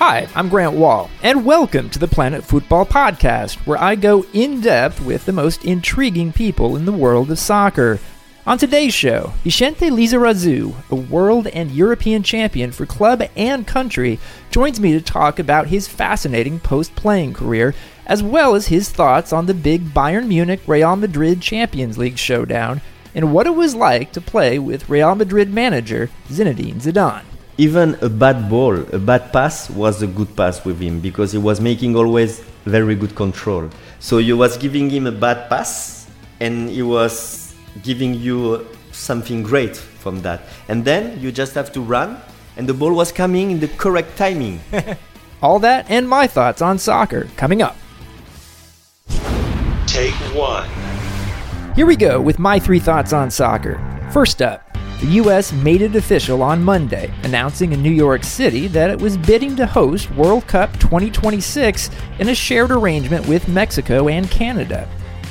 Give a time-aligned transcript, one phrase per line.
[0.00, 4.62] Hi, I'm Grant Wahl, and welcome to the Planet Fútbol Podcast, where I go in
[4.62, 7.98] depth with the most intriguing people in the world of soccer.
[8.46, 14.18] On today's show, Bixente Lizarazu, a world and European champion for club and country,
[14.50, 17.74] joins me to talk about his fascinating post playing career,
[18.06, 22.80] as well as his thoughts on the big Bayern Munich Real Madrid Champions League showdown
[23.14, 27.24] and what it was like to play with Real Madrid manager Zinedine Zidane
[27.58, 31.38] even a bad ball, a bad pass was a good pass with him because he
[31.38, 33.68] was making always very good control.
[33.98, 36.08] So you was giving him a bad pass
[36.40, 40.42] and he was giving you something great from that.
[40.68, 42.20] And then you just have to run
[42.56, 44.60] and the ball was coming in the correct timing.
[45.42, 47.76] All that and my thoughts on soccer coming up.
[49.86, 50.68] Take one.
[51.74, 53.80] Here we go with my three thoughts on soccer.
[54.12, 54.69] First up,
[55.00, 55.50] the U.S.
[55.50, 59.64] made it official on Monday, announcing in New York City that it was bidding to
[59.64, 64.86] host World Cup 2026 in a shared arrangement with Mexico and Canada.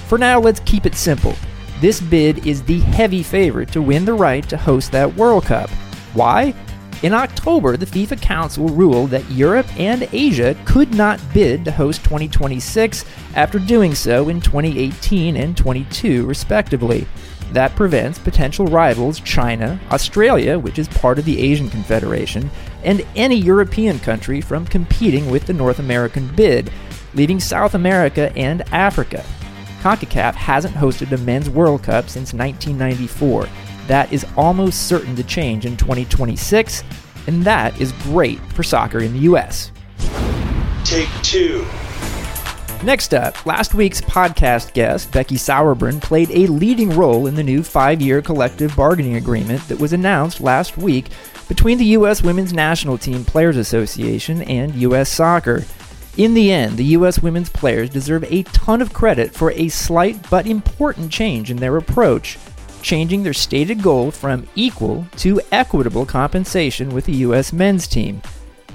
[0.08, 1.36] For now, let's keep it simple.
[1.82, 5.70] This bid is the heavy favorite to win the right to host that World Cup.
[6.16, 6.56] Why?
[7.04, 12.04] In October, the FIFA Council ruled that Europe and Asia could not bid to host
[12.04, 17.08] 2026 after doing so in 2018 and 22, respectively.
[17.52, 22.50] That prevents potential rivals China, Australia, which is part of the Asian Confederation,
[22.84, 26.72] and any European country from competing with the North American bid,
[27.16, 29.26] leaving South America and Africa.
[29.82, 33.48] CONCACAF hasn't hosted a men's World Cup since 1994.
[33.88, 36.84] That is almost certain to change in 2026,
[37.28, 39.72] and that is great for soccer in the US.
[40.84, 41.66] Take two.
[42.82, 47.62] Next up, last week's podcast guest, Becky Sauerbrunn, played a leading role in the new
[47.62, 51.08] five year collective bargaining agreement that was announced last week
[51.50, 52.24] between the U.S.
[52.24, 55.10] Women's National Team Players Association and U.S.
[55.10, 55.66] Soccer.
[56.16, 57.20] In the end, the U.S.
[57.22, 61.76] women's players deserve a ton of credit for a slight but important change in their
[61.76, 62.38] approach,
[62.82, 67.52] changing their stated goal from equal to equitable compensation with the U.S.
[67.52, 68.22] men's team.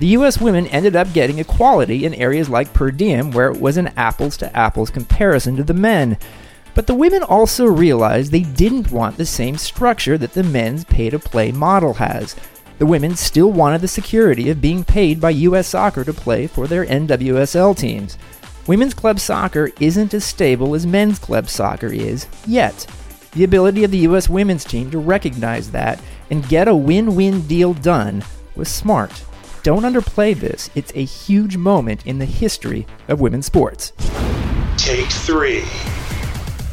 [0.01, 3.77] The US women ended up getting equality in areas like per diem, where it was
[3.77, 6.19] an apples to apples comparison to the men.
[6.75, 11.11] But the women also realized they didn't want the same structure that the men's pay
[11.11, 12.35] to play model has.
[12.79, 16.67] The women still wanted the security of being paid by US soccer to play for
[16.67, 18.19] their NWSL teams.
[18.67, 22.87] Women's club soccer isn't as stable as men's club soccer is, yet.
[23.33, 26.01] The ability of the US women's team to recognize that
[26.31, 28.25] and get a win win deal done
[28.57, 29.13] was smart.
[29.65, 30.69] Don't underplay this.
[30.75, 33.95] It's a huge moment in the history of women's sports.
[34.77, 35.63] Take three.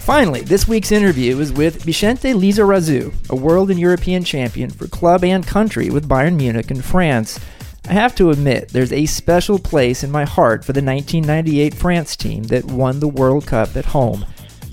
[0.02, 5.24] Finally, this week's interview is with Bixente Lizarazu, a world and European champion for club
[5.24, 7.40] and country with Bayern Munich in France.
[7.88, 12.18] I have to admit, there's a special place in my heart for the 1998 France
[12.18, 14.26] team that won the World Cup at home.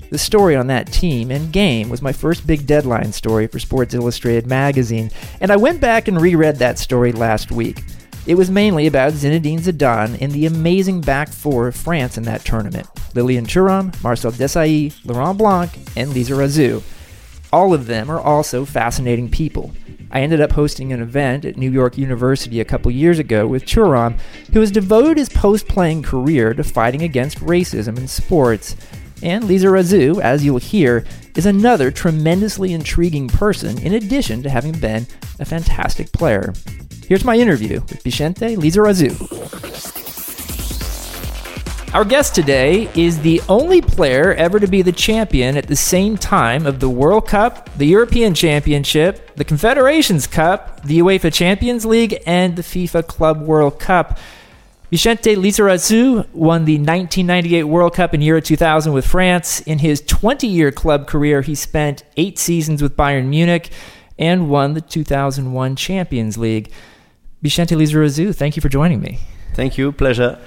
[0.09, 3.93] The story on that team and game was my first big deadline story for Sports
[3.93, 5.09] Illustrated magazine,
[5.39, 7.81] and I went back and reread that story last week.
[8.29, 12.45] It was mainly about Zinedine Zidane and the amazing back four of France in that
[12.45, 16.83] tournament Lilian Thuram, Marcel Desailly, Laurent Blanc, and Lizarazu.
[17.51, 19.71] All of them are also fascinating people.
[20.11, 23.65] I ended up hosting an event at New York University a couple years ago with
[23.65, 24.19] Thuram,
[24.53, 28.75] who has devoted his post playing career to fighting against racism in sports.
[29.23, 31.03] And Lizarazu, as you'll hear,
[31.35, 35.07] is another tremendously intriguing person in addition to having been
[35.39, 36.53] a fantastic player.
[37.09, 39.09] Here's my interview with Bixente Lizarazu.
[41.95, 46.17] Our guest today is the only player ever to be the champion at the same
[46.17, 52.21] time of the World Cup, the European Championship, the Confederations Cup, the UEFA Champions League,
[52.27, 54.19] and the FIFA Club World Cup.
[54.91, 59.61] Bixente Lizarazu won the 1998 World Cup in Euro 2000 with France.
[59.61, 63.71] In his 20 year club career, he spent eight seasons with Bayern Munich
[64.19, 66.71] and won the 2001 Champions League.
[67.43, 69.19] Bixente Lizarazu, thank you for joining me.
[69.53, 70.37] Thank you, pleasure.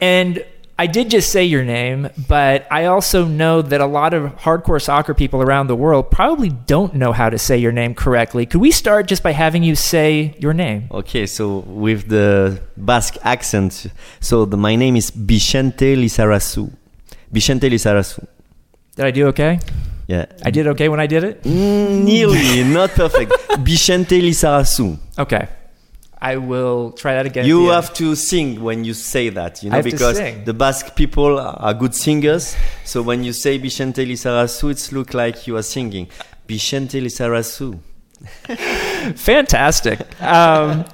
[0.00, 0.44] And
[0.78, 4.80] I did just say your name, but I also know that a lot of hardcore
[4.80, 8.46] soccer people around the world probably don't know how to say your name correctly.
[8.46, 10.88] Could we start just by having you say your name?
[10.90, 13.88] Okay, so with the Basque accent,
[14.20, 16.72] so the, my name is Bixente Lizarazu.
[17.30, 18.26] Bixente Lizarazu.
[18.96, 19.60] Did I do okay?
[20.06, 20.24] Yeah.
[20.42, 21.42] I did okay when I did it?
[21.42, 23.32] Mm, nearly, not perfect.
[23.62, 24.98] Bixente Lizarazu.
[25.18, 25.46] Okay.
[26.22, 27.46] I will try that again.
[27.46, 31.72] You have to sing when you say that, you know, because the Basque people are
[31.72, 32.56] good singers.
[32.84, 36.08] So when you say Bixente Lizarazu, it looks like you are singing
[36.46, 37.78] Bixente Lizarazu.
[39.16, 39.98] Fantastic.
[40.22, 40.84] Um,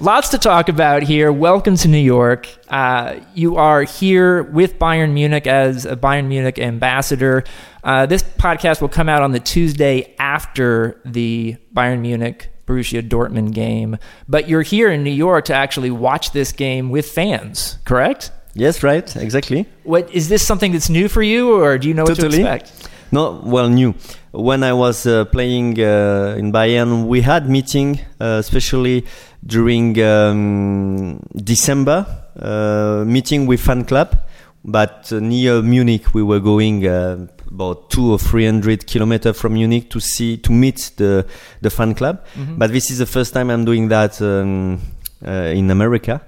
[0.00, 1.30] Lots to talk about here.
[1.30, 2.48] Welcome to New York.
[2.66, 7.44] Uh, you are here with Bayern Munich as a Bayern Munich ambassador.
[7.84, 13.52] Uh, this podcast will come out on the Tuesday after the Bayern Munich Borussia Dortmund
[13.54, 13.98] game,
[14.28, 18.30] but you're here in New York to actually watch this game with fans, correct?
[18.54, 19.66] Yes, right, exactly.
[19.84, 22.88] What is this something that's new for you, or do you know what to expect?
[23.10, 23.94] No, well, new.
[24.30, 29.04] When I was uh, playing uh, in Bayern, we had meeting, uh, especially
[29.44, 32.06] during um, December,
[32.38, 34.18] uh, meeting with fan club.
[34.64, 39.54] But uh, near Munich, we were going uh, about two or three hundred kilometers from
[39.54, 41.26] Munich to see to meet the
[41.60, 42.24] the fan club.
[42.58, 44.80] But this is the first time I'm doing that um,
[45.26, 46.22] uh, in America,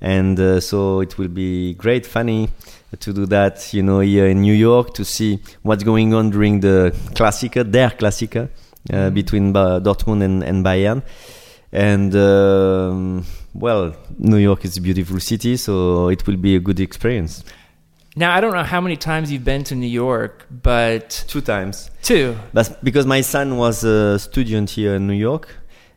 [0.00, 2.48] and uh, so it will be great, funny
[3.00, 6.60] to do that, you know, here in New York to see what's going on during
[6.60, 8.48] the Klassiker, their Klassiker,
[8.92, 11.02] uh, between ba- Dortmund and, and Bayern.
[11.72, 16.80] And um, well, New York is a beautiful city, so it will be a good
[16.80, 17.44] experience.
[18.18, 21.90] Now, I don't know how many times you've been to New York, but Two times.
[22.02, 22.34] two.
[22.54, 25.48] But because my son was a student here in New York,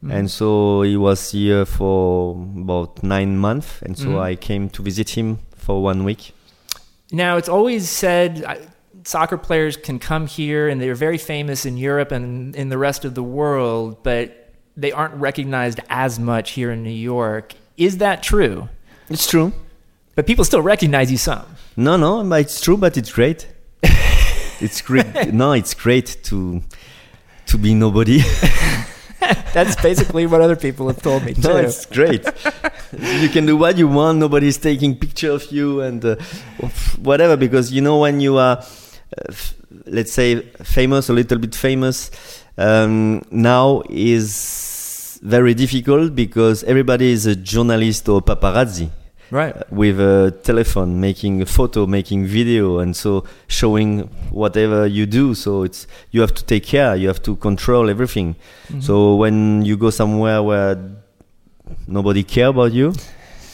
[0.10, 4.22] and so he was here for about nine months, and so Mhm.
[4.22, 6.34] I came to visit him for one week.
[7.12, 8.56] Now, it's always said uh,
[9.04, 13.06] soccer players can come here and they're very famous in Europe and in the rest
[13.06, 17.54] of the world, but they aren't recognized as much here in New York.
[17.78, 18.68] Is that true?
[19.10, 19.52] It's true.
[20.16, 21.46] But people still recognize you some.
[21.80, 23.48] No, no, but it's true, but it's great.
[24.60, 25.34] it's great.
[25.34, 26.62] no, it's great to
[27.46, 28.20] to be nobody.
[29.54, 31.48] That's basically what other people have told me, too.
[31.48, 32.26] no, it's great.
[32.92, 34.20] you can do what you want.
[34.20, 36.18] Nobody's taking picture of you and uh,
[37.02, 37.38] whatever.
[37.38, 39.56] Because you know when you are, uh, f-
[39.86, 40.42] let's say,
[40.76, 42.12] famous, a little bit famous,
[42.58, 48.90] um, now is very difficult because everybody is a journalist or paparazzi
[49.32, 49.56] right.
[49.56, 55.34] Uh, with a telephone, making a photo, making video, and so showing whatever you do.
[55.36, 58.36] So it's you have to take care, you have to control everything.
[58.36, 58.82] Mm-hmm.
[58.82, 60.78] So when you go somewhere where
[61.88, 62.94] nobody care about you,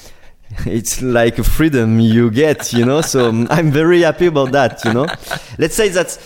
[0.66, 3.02] it's like a freedom you get, you know.
[3.02, 5.08] So I'm very happy about that, you know.
[5.58, 6.18] Let's say that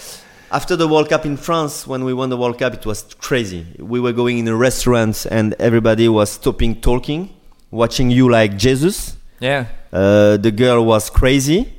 [0.51, 3.65] after the World Cup in France, when we won the World Cup, it was crazy.
[3.77, 7.29] We were going in a restaurant and everybody was stopping talking,
[7.71, 9.15] watching you like Jesus.
[9.39, 9.65] Yeah.
[9.91, 11.73] Uh, the girl was crazy,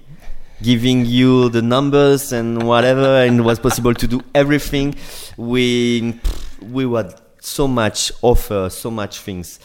[0.63, 4.95] giving you the numbers and whatever, and it was possible to do everything.
[5.37, 6.19] We
[6.63, 9.61] we had so much offer, so much things,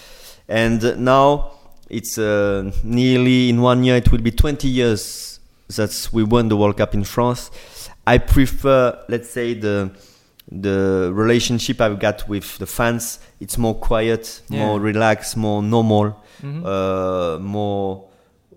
[0.47, 1.51] and now
[1.89, 3.95] it's uh, nearly in one year.
[3.97, 5.39] It will be 20 years
[5.75, 7.49] that we won the World Cup in France.
[8.07, 9.91] I prefer, let's say, the
[10.51, 13.17] the relationship I've got with the fans.
[13.39, 14.67] It's more quiet, Yeah.
[14.67, 16.63] more relaxed, more normal Mhm.
[16.65, 18.05] uh, more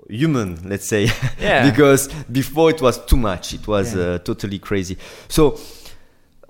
[0.08, 1.08] human, let's say.
[1.40, 1.70] Yeah.
[1.70, 3.52] because before it was too much.
[3.54, 4.02] It was Yeah.
[4.02, 4.96] uh, totally crazy.
[5.28, 5.58] So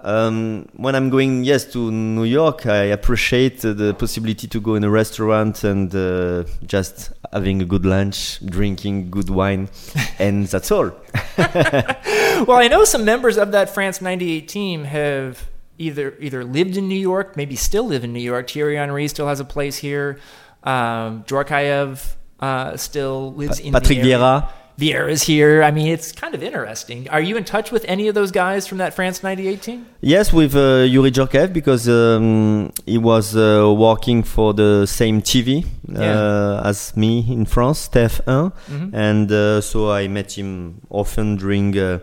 [0.01, 4.77] um, when I'm going, yes, to New York, I appreciate uh, the possibility to go
[4.77, 9.69] in a restaurant and uh, just having a good lunch, drinking good wine,
[10.21, 10.93] and that's all.
[11.39, 15.49] well, I know some members of that France 98 team have
[15.79, 18.51] either either lived in New York, maybe still live in New York.
[18.51, 20.19] Thierry Henry still has a place here.
[20.69, 23.99] Um, Djorkaeff uh, still lives in Patrick.
[23.99, 24.35] Vieira.
[24.79, 25.65] Vieira's here.
[25.69, 27.09] I mean, it's kind of interesting.
[27.11, 29.87] Are you in touch with any of those guys from that France 98 team?
[30.01, 35.65] Yes, with uh, Youri Djorkaeff because um, he was uh, working for the same TV
[35.65, 36.63] uh, Yeah.
[36.71, 38.91] as me in France, TF1, Mhm.
[38.95, 41.99] and uh, so I met him often during uh,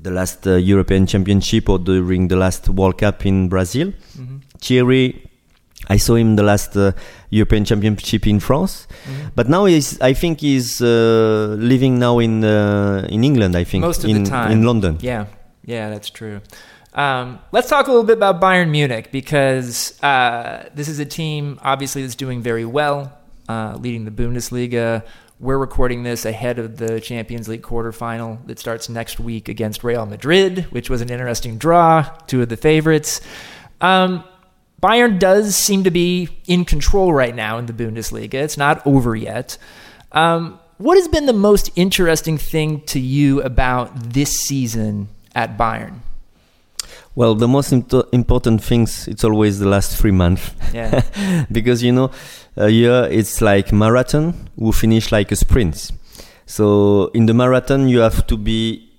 [0.00, 3.92] the last uh, European Championship or during the last World Cup in Brazil.
[4.16, 4.40] Mhm.
[4.60, 5.22] Thierry,
[5.88, 6.92] I saw him the last uh,
[7.30, 9.30] European Championship in France, Mhm.
[9.36, 13.54] but now he's, I think he's uh, living now in uh, in England.
[13.56, 14.50] I think Most of in the time.
[14.52, 14.98] in London.
[15.00, 15.26] Yeah,
[15.64, 16.40] yeah, that's true.
[16.94, 21.58] Um, let's talk a little bit about Bayern Munich because uh, this is a team
[21.62, 23.12] obviously that's doing very well,
[23.48, 25.02] uh, leading the Bundesliga.
[25.38, 30.06] We're recording this ahead of the Champions League quarterfinal that starts next week against Real
[30.06, 33.20] Madrid, which was an interesting draw, two of the favorites.
[33.82, 34.24] Um,
[34.82, 38.34] Bayern does seem to be in control right now in the Bundesliga.
[38.34, 39.56] It's not over yet.
[40.12, 46.00] Um, what has been the most interesting thing to you about this season at Bayern?
[47.14, 51.00] Well, the most important things it's always the last three months Yeah.
[51.50, 52.10] because you know
[52.56, 55.90] a year it's like marathon who finish like a sprint.
[56.44, 58.90] So in the marathon you have to be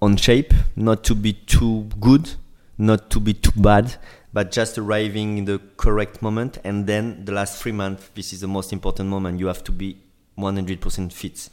[0.00, 2.30] on shape, not to be too good,
[2.78, 3.96] not to be too bad,
[4.32, 6.58] but just arriving in the correct moment.
[6.64, 9.38] And then the last three months, this is the most important moment.
[9.40, 9.96] You have to be
[10.38, 11.48] 100% fit.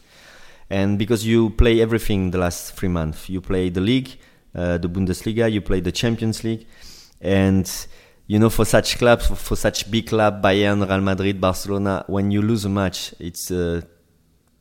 [0.70, 4.18] And because you play everything the last three months, you play the league,
[4.54, 6.66] uh, the Bundesliga, you play the Champions League,
[7.22, 7.88] and
[8.28, 12.30] you know, for such clubs, for, for such big club, Bayern, Real Madrid, Barcelona, when
[12.32, 13.88] you lose a match, it's a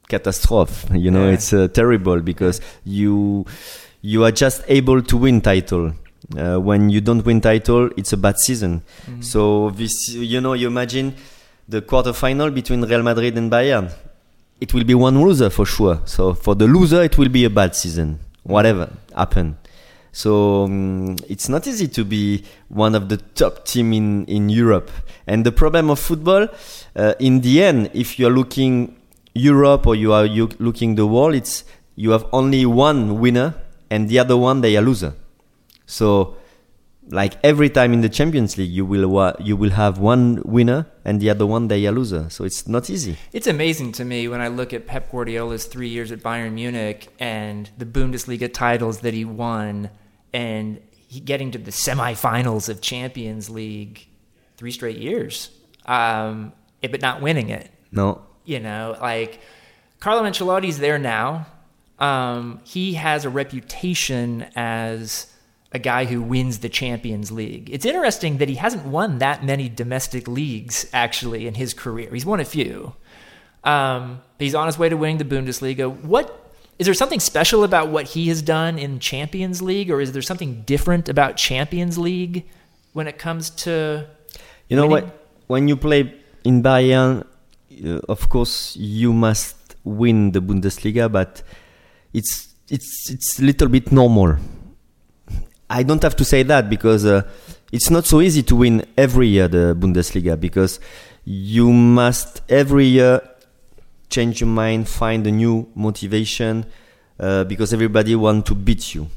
[0.08, 0.98] catastrophe.
[1.04, 1.32] You know, Yeah.
[1.34, 3.44] it's uh, terrible because you
[4.02, 5.92] you are just able to win title.
[6.34, 8.82] Uh, when you don't win title, it's a bad season.
[9.06, 9.20] Mm-hmm.
[9.22, 11.14] So this, you know, you imagine
[11.68, 13.92] the quarterfinal between Real Madrid and Bayern.
[14.60, 16.00] It will be one loser for sure.
[16.04, 18.18] So for the loser, it will be a bad season.
[18.42, 19.56] Whatever happen.
[20.12, 24.90] So um, it's not easy to be one of the top team in, in Europe.
[25.26, 26.48] And the problem of football,
[26.96, 28.96] uh, in the end, if you are looking
[29.34, 31.64] Europe or you are you looking the world, it's
[31.96, 33.54] you have only one winner
[33.90, 35.14] and the other one they are loser.
[35.86, 36.36] So
[37.08, 40.86] like every time in the Champions League, you will wa- you will have one winner
[41.04, 42.28] and the other one they are loser.
[42.30, 43.16] So it's not easy.
[43.32, 47.08] It's amazing to me when I look at Pep Guardiola's three years at Bayern Munich
[47.20, 49.90] and the Bundesliga titles that he won,
[50.32, 54.08] and he getting to the semifinals of Champions League
[54.56, 55.50] three straight years,
[55.86, 56.52] um,
[56.82, 57.70] eh, but not winning it.
[57.92, 59.40] No, You know, like
[60.00, 61.46] Carlo Ancelotti's there now.
[62.00, 65.32] Um, he has a reputation as
[65.72, 67.68] a guy who wins the Champions League.
[67.70, 72.08] It's interesting that he hasn't won that many domestic leagues actually in his career.
[72.12, 72.94] He's won a few.
[73.64, 75.90] Um, he's on his way to winning the Bundesliga.
[76.02, 76.26] What
[76.78, 80.22] is there something special about what he has done in Champions League, or is there
[80.22, 82.44] something different about Champions League
[82.92, 84.06] when it comes to
[84.68, 85.06] You know winning?
[85.06, 85.26] what?
[85.48, 87.24] When you play in Bayern,
[87.84, 91.42] uh, of course you must win the Bundesliga, but
[92.12, 94.36] it's it's it's a little bit normal.
[95.68, 97.22] I don't have to say that because uh,
[97.72, 100.78] it's not so easy to win every year the Bundesliga because
[101.24, 103.20] you must every year
[104.08, 106.66] change your mind, find a new motivation
[107.18, 109.08] uh, because everybody want to beat you.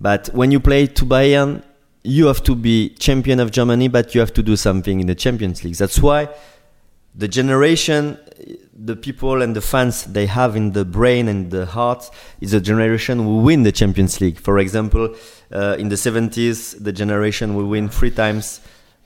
[0.00, 1.62] But when you play to Bayern,
[2.02, 5.14] you have to be champion of Germany, but you have to do something in the
[5.14, 5.76] Champions League.
[5.76, 6.28] That's why
[7.14, 8.18] the generation,
[8.76, 12.10] the people and the fans they have in the brain and the heart
[12.40, 14.38] is a generation who win the Champions League.
[14.38, 15.14] For example,
[15.52, 18.60] uh, in the 70s, the generation will win three times.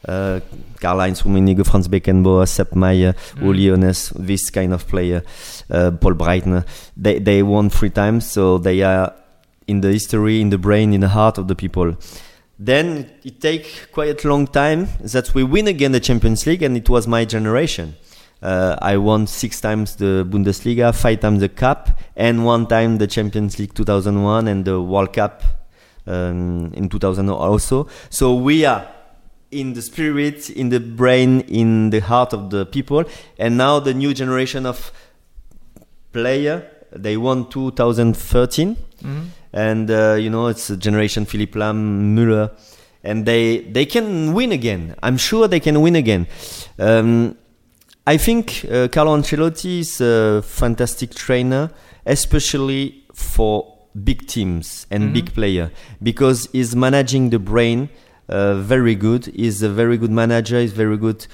[0.06, 0.40] Uh,
[0.80, 5.22] Karl-Heinz Rummenigge, Franz Beckenbauer, Sepp Maier, Uli Hoeneß, this kind of player,
[5.70, 6.64] uh, Paul Breitner.
[6.96, 9.12] They, they won three times, so they are
[9.66, 11.96] in the history, in the brain, in the heart of the people.
[12.58, 16.76] Then it take quite a long time that we win again the Champions League, and
[16.76, 17.96] it was my generation.
[18.40, 23.06] Uh, I won six times the Bundesliga, five times the Cup, and one time the
[23.06, 25.42] Champions League 2001 and the World Cup
[26.06, 27.88] um, in 2000 also.
[28.10, 28.88] So we are
[29.50, 33.04] in the spirit, in the brain, in the heart of the people,
[33.38, 34.92] and now the new generation of
[36.12, 38.76] player they won 2013
[39.52, 42.50] and uh, you know it's a generation Philipp Lahm, Müller,
[43.02, 44.94] and they they can win again.
[45.02, 46.26] I'm sure they can win again.
[46.78, 47.36] Um,
[48.14, 51.70] I think uh, Carlo Ancelotti is a fantastic trainer,
[52.06, 55.70] especially for big teams and big player,
[56.02, 57.88] because he's managing the brain
[58.28, 59.26] uh, very good.
[59.26, 60.58] He's a very good manager.
[60.60, 61.26] He's very good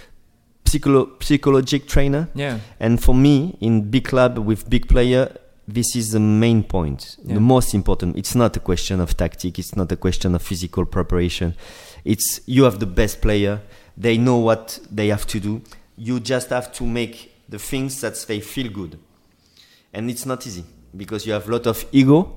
[0.64, 2.28] psycholo- psychologic trainer.
[2.34, 2.58] yeah.
[2.80, 5.36] And for me, in big club with big player,
[5.68, 7.34] this is the main point, Yeah.
[7.34, 8.16] the most important.
[8.16, 9.58] It's not a question of tactic.
[9.58, 11.54] It's not a question of physical preparation.
[12.04, 13.60] It's you have the best player.
[13.96, 15.62] They know what they have to do.
[15.96, 18.98] You just have to make the things that they feel good,
[19.92, 20.64] and it's not easy
[20.96, 22.36] because you have a lot of ego,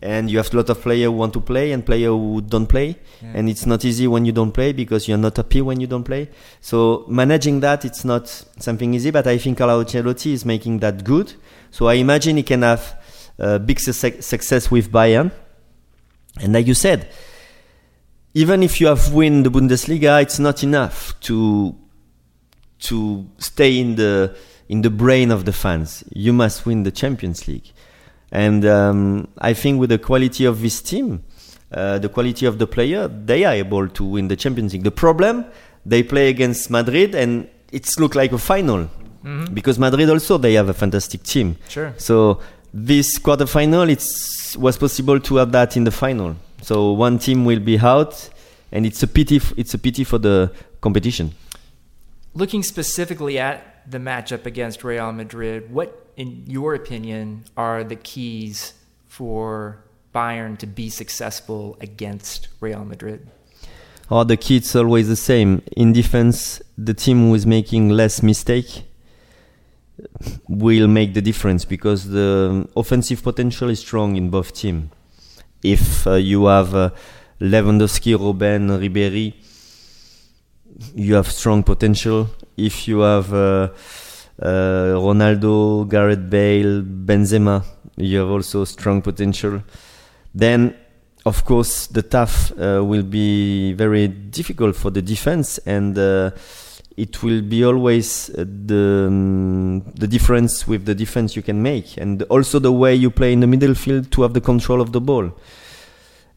[0.00, 2.66] and you have a lot of player who want to play and player who don't
[2.66, 3.32] play, Yeah.
[3.34, 6.04] and it's not easy when you don't play because you're not happy when you don't
[6.04, 6.28] play.
[6.60, 8.28] So managing that, it's not
[8.58, 9.10] something easy.
[9.10, 11.34] But I think Carlo Ancelotti is making that good.
[11.70, 12.96] So I imagine he can have
[13.40, 15.30] uh, big success success with Bayern.
[16.40, 17.08] And like you said,
[18.34, 21.74] even if you have win the Bundesliga, it's not enough to
[22.80, 24.34] to stay in the
[24.68, 26.04] in the brain of the fans.
[26.12, 27.72] You must win the Champions League.
[28.30, 31.22] And um, I think with the quality of this team,
[31.72, 34.84] uh, the quality of the player, they are able to win the Champions League.
[34.84, 35.46] The problem,
[35.86, 38.88] they play against Madrid, and it's look like a final
[39.52, 41.56] because Madrid also they have a fantastic team.
[41.68, 41.92] Sure.
[41.98, 42.40] So
[42.72, 46.36] this quarterfinal, it was possible to have that in the final.
[46.62, 48.28] So one team will be out,
[48.72, 49.36] and it's a pity.
[49.36, 51.32] f- It's a pity for the competition.
[52.38, 58.74] Looking specifically at the matchup against Real Madrid, what, in your opinion, are the keys
[59.08, 59.82] for
[60.14, 63.28] Bayern to be successful against Real Madrid?
[64.08, 65.62] or the key it's always the same.
[65.76, 68.84] In defense, the team who is making less mistake
[70.46, 74.88] will make the difference because the offensive potential is strong in both teams.
[75.64, 76.90] If uh, you have uh,
[77.40, 79.34] Lewandowski, Robben, Ribéry,
[80.94, 82.28] you have strong potential.
[82.56, 83.68] If you have uh,
[84.40, 87.64] uh, Ronaldo, Gareth Bale, Benzema,
[87.96, 89.62] you have also strong potential.
[90.34, 90.74] Then,
[91.26, 96.30] of course, the tough uh, will be very difficult for the defense, and uh,
[96.96, 101.96] it will be always uh, the um, the difference with the defense you can make,
[101.96, 104.92] and also the way you play in the middle field to have the control of
[104.92, 105.32] the ball.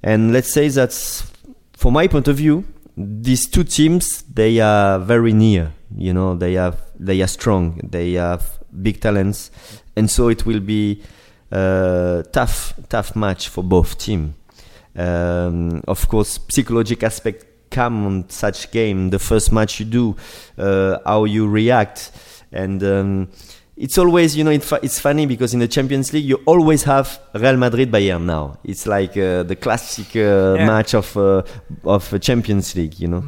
[0.03, 1.31] And let's say that's,
[1.74, 2.65] from my point of view,
[3.22, 5.74] these two teams they are very near.
[5.96, 9.51] You know, they have they are strong, they have big talents,
[9.96, 11.01] and so it will be
[11.51, 14.36] uh, tough tough match for both team.
[14.96, 19.10] Um, of course, psychological aspect come on such game.
[19.10, 20.15] The first match you do,
[20.58, 22.12] uh, how you react,
[22.51, 23.29] and um,
[23.78, 27.20] it's always you know it, it's funny because in the Champions League you always have
[27.34, 28.58] Real Madrid Bayern now.
[28.63, 30.66] It's like uh, the classic uh, Yeah.
[30.68, 31.44] match of uh,
[31.84, 33.00] of Champions League.
[33.00, 33.24] You know.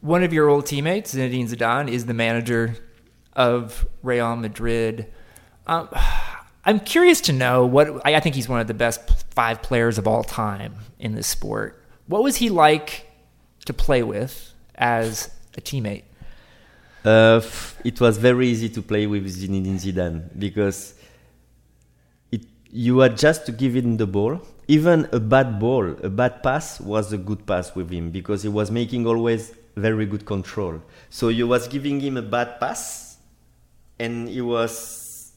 [0.00, 2.76] One of your old teammates, Zinedine Zidane, is the manager
[3.34, 5.06] of Real Madrid.
[5.66, 5.88] Um,
[6.66, 9.00] I'm curious to know what I I think he's one of the best
[9.34, 11.80] five players of all time in this sport.
[12.06, 13.06] What was he like
[13.66, 16.04] to play with as a teammate?
[17.04, 17.42] Uh,
[17.84, 20.94] it was very easy to play with Zinedine Zidane because
[22.32, 24.40] it, you had just to give him the ball.
[24.68, 28.48] Even a bad ball, a bad pass was a good pass with him because he
[28.48, 30.80] was making always very good control.
[31.10, 33.18] So you was giving him a bad pass,
[33.98, 35.32] and he was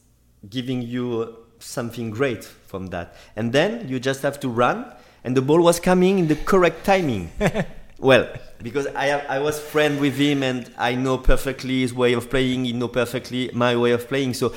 [0.48, 3.14] giving you something great from that.
[3.36, 4.90] And then you just have to run,
[5.22, 7.30] and the ball was coming in the correct timing.
[7.98, 8.28] well,
[8.62, 12.64] because I I was friend with him, and I know perfectly his way of playing.
[12.64, 14.34] He know perfectly my way of playing.
[14.34, 14.52] So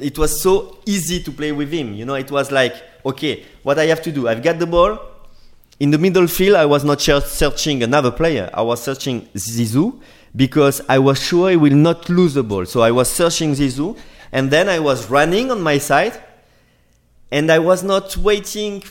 [0.00, 1.94] it was so easy to play with him.
[1.94, 2.74] You know, it was like,
[3.04, 4.28] okay, what I have to do?
[4.28, 4.98] I've got the ball.
[5.80, 8.50] In the middle field, I was not searching another player.
[8.54, 10.00] I was searching Zizou
[10.34, 12.66] because I was sure he will not lose the ball.
[12.66, 13.98] So I was searching Zizou,
[14.30, 16.22] and then I was running on my side,
[17.30, 18.84] and I was not waiting,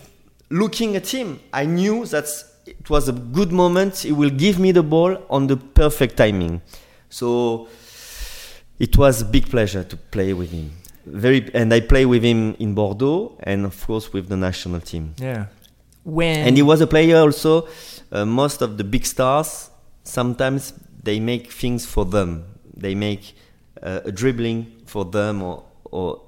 [0.50, 1.40] looking at him.
[1.54, 2.28] I knew that
[2.66, 4.00] it was a good moment.
[4.00, 6.62] He will give me the ball on the perfect timing.
[7.10, 7.68] So
[8.80, 10.72] it was a big pleasure to play with him.
[11.06, 15.16] Very, and I play with him in Bordeaux, and of course with the national team.
[15.18, 15.48] Yeah.
[16.04, 17.68] When And he was a player also.
[18.12, 19.72] Uh, most of the big stars
[20.04, 22.46] sometimes they make things for them.
[22.76, 23.36] They make
[23.82, 26.22] uh, a dribbling for them, or or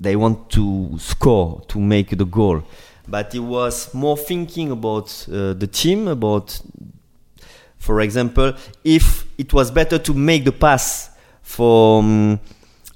[0.00, 2.62] they want to score to make the goal.
[3.08, 6.60] But he was more thinking about uh, the team, about,
[7.78, 11.10] for example, if it was better to make the pass
[11.42, 12.00] for.
[12.00, 12.40] um,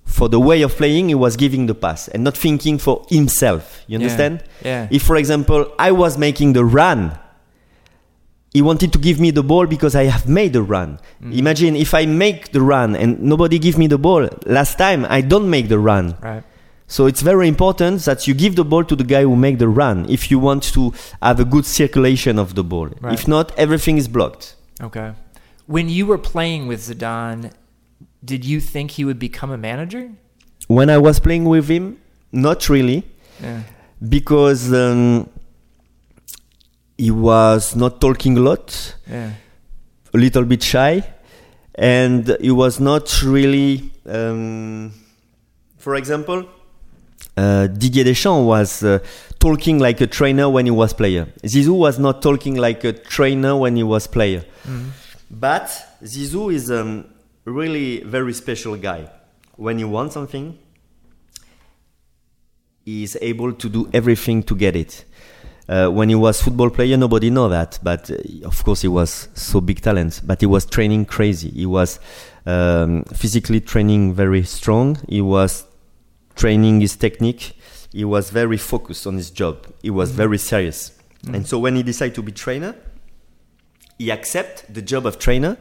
[0.05, 3.83] for the way of playing, he was giving the pass and not thinking for himself.
[3.89, 4.05] You Yeah.
[4.05, 4.45] understand?
[4.65, 4.87] Yeah.
[4.89, 7.19] If, for example, I was making the run,
[8.55, 11.01] he wanted to give me the ball because I have made the run.
[11.23, 11.37] Mm.
[11.37, 14.29] Imagine if I make the run and nobody give me the ball.
[14.47, 16.15] Last time I don't make the run.
[16.23, 16.45] right.
[16.89, 19.69] So it's very important that you give the ball to the guy who make the
[19.69, 22.89] run if you want to have a good circulation of the ball.
[23.01, 23.13] Right.
[23.15, 24.55] If not, everything is blocked.
[24.81, 25.13] Okay.
[25.67, 27.51] When you were playing with Zidane,
[28.25, 30.13] did you think he would become a manager?
[30.69, 31.99] When I was playing with him,
[32.33, 33.03] not really.
[33.43, 33.63] Yeah.
[34.09, 35.29] because um,
[36.99, 39.33] he was not talking a lot, Yeah.
[40.15, 41.03] a little bit shy,
[41.75, 43.91] and he was not really.
[44.07, 44.93] Um,
[45.77, 46.47] for example,
[47.37, 48.99] uh, Didier Deschamps was uh,
[49.39, 51.27] talking like a trainer when he was player.
[51.43, 54.45] Zizou was not talking like a trainer when he was player.
[54.67, 54.91] Mhm.
[55.31, 55.69] But
[56.03, 57.05] Zizou is a um,
[57.45, 59.11] really very special guy.
[59.57, 60.59] When he wants something,
[62.85, 65.05] he is able to do everything to get it.
[65.69, 69.29] Uh, when he was football player, nobody know that, but uh, of course he was
[69.35, 70.21] so big talent.
[70.25, 71.51] But he was training crazy.
[71.51, 71.99] He was
[72.47, 74.99] um, physically training very strong.
[75.09, 75.66] He was
[76.37, 77.59] training his technique.
[77.93, 79.67] He was very focused on his job.
[79.83, 80.93] He was very serious.
[81.33, 82.75] And so when he decided to be trainer,
[83.99, 85.57] he accept the job of trainer.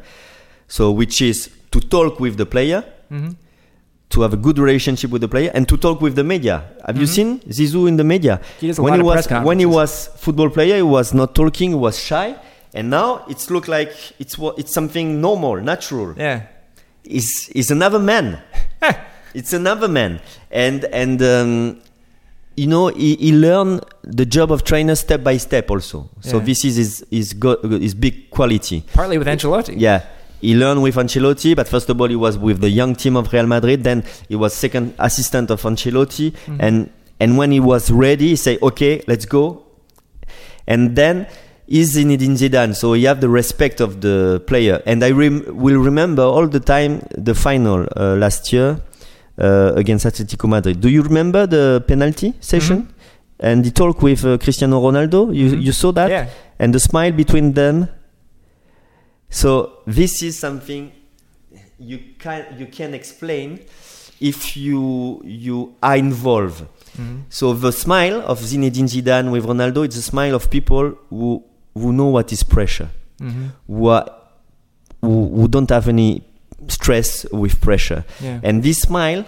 [0.68, 3.36] So which is to talk with the player, Mhm.
[4.10, 6.64] to have a good relationship with the player, and to talk with the media.
[6.86, 8.40] Have you seen Zizou in the media?
[8.60, 11.70] He when he was when he was football player, he was not talking.
[11.72, 12.36] He was shy,
[12.74, 16.42] and now it's look like it's what it's something normal, natural Yeah.
[17.04, 18.40] is is another man.
[19.36, 20.20] it's another man,
[20.52, 21.82] and and um,
[22.56, 26.10] you know, he, he learned the job of trainer step by step also.
[26.22, 26.46] So Yeah.
[26.46, 28.84] this is his his, go, his big quality.
[28.94, 29.76] Partly with Ancelotti.
[29.78, 30.06] Yeah.
[30.42, 33.32] He learned with Ancelotti, but first of all, he was with the young team of
[33.34, 33.84] Real Madrid.
[33.84, 38.58] Then he was second assistant of Ancelotti, and and when he was ready, he say,
[38.62, 39.64] "Okay, let's go."
[40.68, 41.28] And then
[41.68, 44.82] he's Zinedine Zidane, so he have the respect of the player.
[44.86, 48.82] And I rem- will remember all the time the final uh, last year
[49.38, 50.80] uh, against Atletico Madrid.
[50.80, 52.88] Do you remember the penalty session?
[53.40, 55.36] And the talk with uh, Cristiano Ronaldo.
[55.36, 55.62] You Mhm.
[55.66, 56.10] you saw that?
[56.10, 56.28] Yeah.
[56.58, 57.88] and the smile between them.
[59.30, 60.92] So this is something
[61.78, 63.60] you can you can explain
[64.22, 66.64] if you you are involved.
[66.98, 67.24] Mhm.
[67.30, 71.44] So the smile of Zinedine Zidane with Ronaldo, it's a smile of people who
[71.74, 73.52] who know what is pressure, Mhm.
[73.68, 74.06] who are
[75.02, 76.24] who, who don't have any
[76.68, 78.40] stress with pressure, Yeah.
[78.44, 79.26] and this smile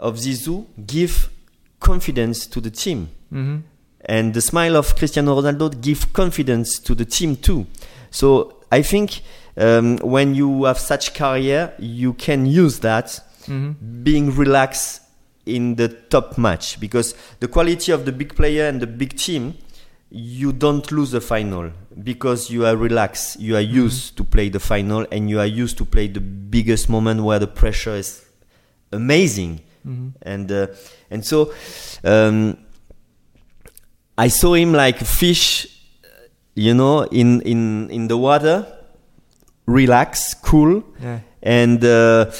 [0.00, 1.30] of Zizou give
[1.80, 3.62] confidence to the team Mhm.
[4.04, 7.66] and the smile of Cristiano Ronaldo give confidence to the team too.
[8.10, 9.20] So I think
[9.56, 13.74] um, when you have such career, you can use that Mhm.
[14.04, 15.00] being relaxed
[15.46, 19.54] in the top match because the quality of the big player and the big team,
[20.10, 21.70] you don't lose the final
[22.02, 23.38] because you are relaxed.
[23.40, 26.88] You are used to play the final and you are used to play the biggest
[26.88, 28.24] moment where the pressure is
[28.92, 30.12] amazing Mhm.
[30.22, 30.66] and uh,
[31.10, 31.52] and so
[32.04, 32.56] um,
[34.16, 35.66] I saw him like fish,
[36.54, 38.66] you know, in in in the water,
[39.66, 41.20] relax, cool, Yeah.
[41.42, 42.30] and uh,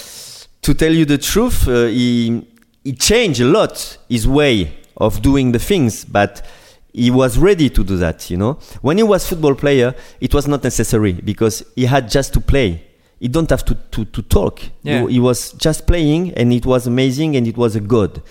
[0.63, 2.43] to tell you the truth, uh, he
[2.83, 6.43] he changed a lot his way of doing the things, but.
[6.93, 8.59] He was ready to do that, you know.
[8.81, 12.85] When he was football player, it was not necessary because he had just to play.
[13.21, 14.61] He don't have to, to, to talk.
[14.83, 15.07] Yeah.
[15.07, 18.23] He, he was just playing and it was amazing and it was a god.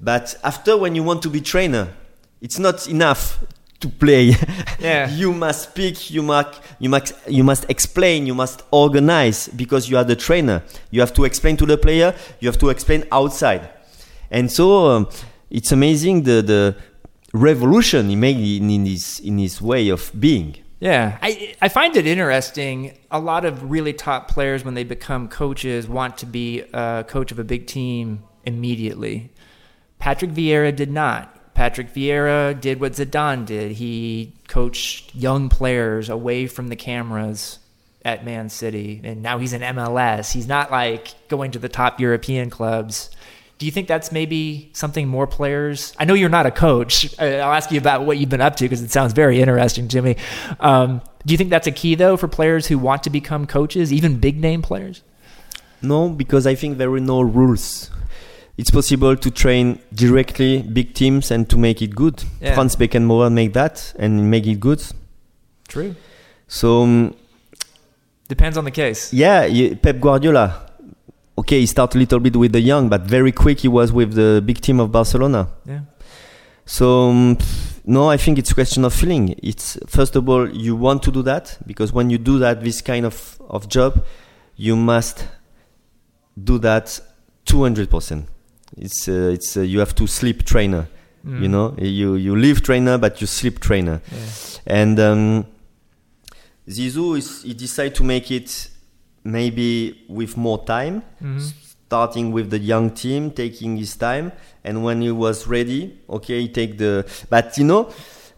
[0.00, 1.92] But after when you want to be trainer,
[2.40, 3.44] it's not enough
[3.80, 4.34] to play.
[4.80, 5.10] Yeah.
[5.10, 9.98] you must speak, you must, you must, you must explain, you must organize because you
[9.98, 10.62] are the trainer.
[10.90, 13.68] You have to explain to the player, you have to explain outside.
[14.30, 15.08] And so um,
[15.50, 16.76] it's amazing the, the
[17.32, 20.56] revolution in, in his, in his way of being.
[20.80, 22.96] Yeah, I I find it interesting.
[23.10, 27.30] A lot of really top players, when they become coaches, want to be a coach
[27.30, 29.30] of a big team immediately.
[29.98, 31.52] Patrick Vieira did not.
[31.52, 33.72] Patrick Vieira did what Zidane did.
[33.72, 37.58] He coached young players away from the cameras
[38.02, 40.32] at Man City, and now he's in MLS.
[40.32, 43.10] He's not like going to the top European clubs.
[43.60, 45.92] Do you think that's maybe something more players?
[45.98, 47.14] I know you're not a coach.
[47.20, 50.00] I'll ask you about what you've been up to because it sounds very interesting to
[50.00, 50.16] me.
[50.60, 53.92] Um, do you think that's a key though for players who want to become coaches,
[53.92, 55.02] even big name players?
[55.82, 57.90] No, because I think there are no rules.
[58.56, 62.24] It's possible to train directly big teams and to make it good.
[62.40, 62.54] Yeah.
[62.54, 64.82] Franz Beckenbauer make that and make it good.
[65.68, 65.96] True.
[66.48, 67.14] So um,
[68.26, 69.12] Depends on the case.
[69.12, 70.69] yeah, Pep Guardiola.
[71.38, 74.14] Okay, he started a little bit with the young, but very quick he was with
[74.14, 75.48] the big team of Barcelona.
[75.66, 75.80] Yeah.
[76.66, 77.38] So um,
[77.84, 79.34] no, I think it's a question of feeling.
[79.42, 82.82] It's first of all you want to do that because when you do that, this
[82.82, 84.04] kind of of job,
[84.56, 85.26] you must
[86.42, 87.00] do that
[87.46, 88.26] two hundred percent.
[88.76, 90.88] It's uh, it's uh, you have to sleep trainer.
[91.24, 91.50] You Mm.
[91.50, 94.00] know, you you live trainer, but you sleep trainer.
[94.10, 94.74] Yeah.
[94.80, 95.46] And um,
[96.68, 98.68] Zizou is he decided to make it
[99.24, 101.52] maybe with more time, Mhm.
[101.86, 104.32] starting with the young team, taking his time,
[104.64, 107.04] and when he was ready, okay, he take the.
[107.28, 107.88] But you know,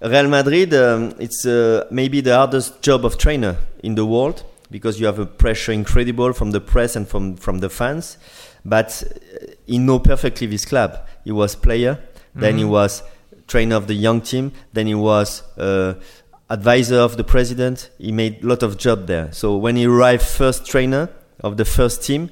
[0.00, 4.98] Real Madrid, um, it's uh, maybe the hardest job of trainer in the world because
[4.98, 8.16] you have a pressure incredible from the press and from from the fans.
[8.64, 10.98] But uh, he know perfectly this club.
[11.24, 11.98] He was player,
[12.34, 12.70] then he Mhm.
[12.70, 13.02] was
[13.46, 15.42] trainer of the young team, then he was.
[15.58, 15.94] Uh,
[16.50, 17.90] advisor of the president.
[17.98, 19.32] He made a lot of job there.
[19.32, 21.08] So when he arrived first trainer
[21.40, 22.30] of the first team,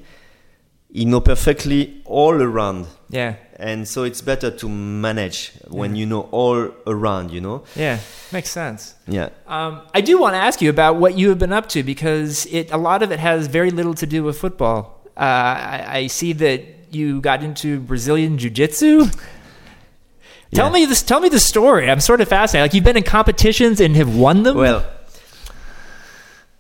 [0.93, 2.87] he know perfectly all around.
[3.09, 3.37] Yeah.
[3.57, 6.01] And so it's better to manage when Yeah.
[6.01, 7.63] you know all around, you know?
[7.77, 7.99] Yeah.
[8.33, 8.95] Makes sense.
[9.07, 9.29] Yeah.
[9.47, 12.47] Um, I do want to ask you about what you have been up to because
[12.47, 15.01] it a lot of it has very little to do with football.
[15.17, 19.07] Uh, I, I see that you got into Brazilian jiu-jitsu.
[20.53, 20.73] Tell Yeah.
[20.73, 21.03] me this.
[21.03, 21.91] Tell me the story.
[21.91, 22.65] I'm sort of fascinated.
[22.65, 24.57] Like you've been in competitions and have won them.
[24.57, 24.85] Well,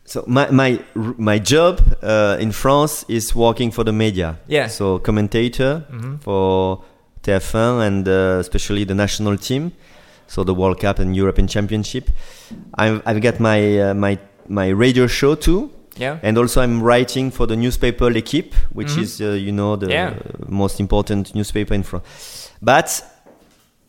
[0.04, 4.36] so my my my job uh, in France is working for the media.
[4.48, 4.68] Yeah.
[4.68, 6.20] So commentator Mhm.
[6.22, 6.82] for
[7.22, 9.72] TF1 and uh, especially the national team,
[10.26, 12.10] so the World Cup and European Championship.
[12.74, 15.70] I've I've got my uh, my my radio show too.
[15.98, 16.16] yeah.
[16.22, 19.02] And also, I'm writing for the newspaper L'Equipe, which Mhm.
[19.02, 20.14] is, uh, you know, the Yeah.
[20.48, 22.04] most important newspaper in France.
[22.62, 23.02] But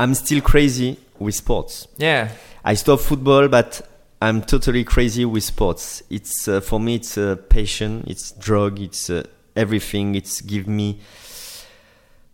[0.02, 1.88] I'm still crazy with sports.
[1.98, 2.30] Yeah.
[2.66, 3.88] I stopped football, but
[4.20, 6.02] I'm totally crazy with sports.
[6.10, 8.04] It's uh, for me, it's a passion.
[8.08, 8.80] It's drug.
[8.80, 9.22] It's uh,
[9.56, 10.16] everything.
[10.16, 11.02] It's give me.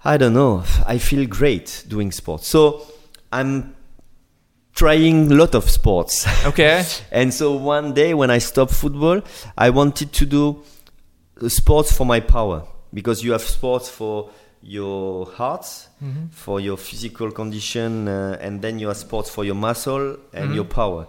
[0.05, 0.63] I don't know.
[0.85, 2.47] I feel great doing sports.
[2.47, 2.87] So
[3.33, 3.75] I'm
[4.73, 6.25] trying a lot of sports.
[6.45, 6.85] Okay.
[7.11, 9.21] and so one day when I stopped football,
[9.57, 10.63] I wanted to do
[11.41, 14.29] uh, sports for my power because you have sports for
[14.61, 15.65] your heart,
[16.31, 21.07] for your physical condition, uh, and then your sports for your muscle and your power.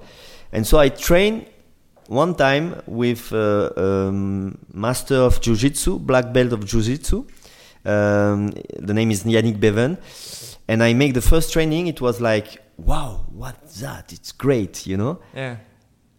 [0.52, 1.46] And so I trained
[2.08, 7.26] one time with uh, um, master of jiu-jitsu, black belt of jiu-jitsu.
[7.84, 9.98] Um, the name is Yannick Bevan.
[10.68, 11.87] And I make the first training.
[11.87, 14.12] It was like, wow, what's that?
[14.12, 15.20] It's great, you know?
[15.34, 15.56] Yeah.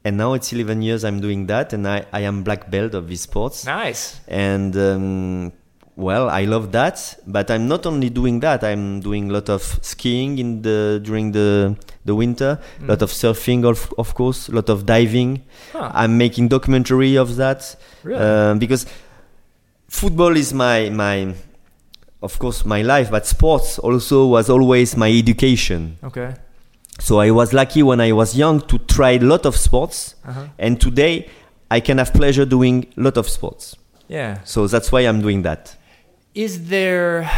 [0.04, 3.08] And now it's 11 years I'm doing that, and I, I am black belt of
[3.10, 3.66] these sports.
[3.66, 4.20] Nice.
[4.28, 5.52] And um,
[6.00, 8.64] well, I love that, but I'm not only doing that.
[8.64, 13.12] I'm doing a lot of skiing in the during the the winter, a lot of
[13.12, 15.42] surfing, of, of course, a lot of diving.
[15.74, 15.92] Huh.
[15.94, 18.24] I'm making documentary of that Really?
[18.24, 18.86] um, because
[19.88, 21.34] football is my my
[22.22, 25.98] of course my life, but sports also was always my education.
[26.04, 26.34] Okay.
[27.00, 30.48] So I was lucky when I was young to try a lot of sports, Uh-huh.
[30.58, 31.30] and today
[31.72, 33.76] I can have pleasure doing a lot of sports.
[34.10, 34.40] Yeah.
[34.44, 35.76] So that's why I'm doing that.
[36.40, 37.30] Is there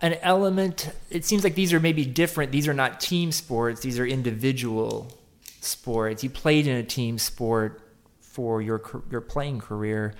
[0.00, 0.90] an element?
[1.10, 2.52] It seems like these are maybe different.
[2.52, 5.12] These are not team sports, these are individual
[5.60, 6.24] sports.
[6.24, 7.82] You played in a team sport
[8.18, 10.14] for your, your playing career.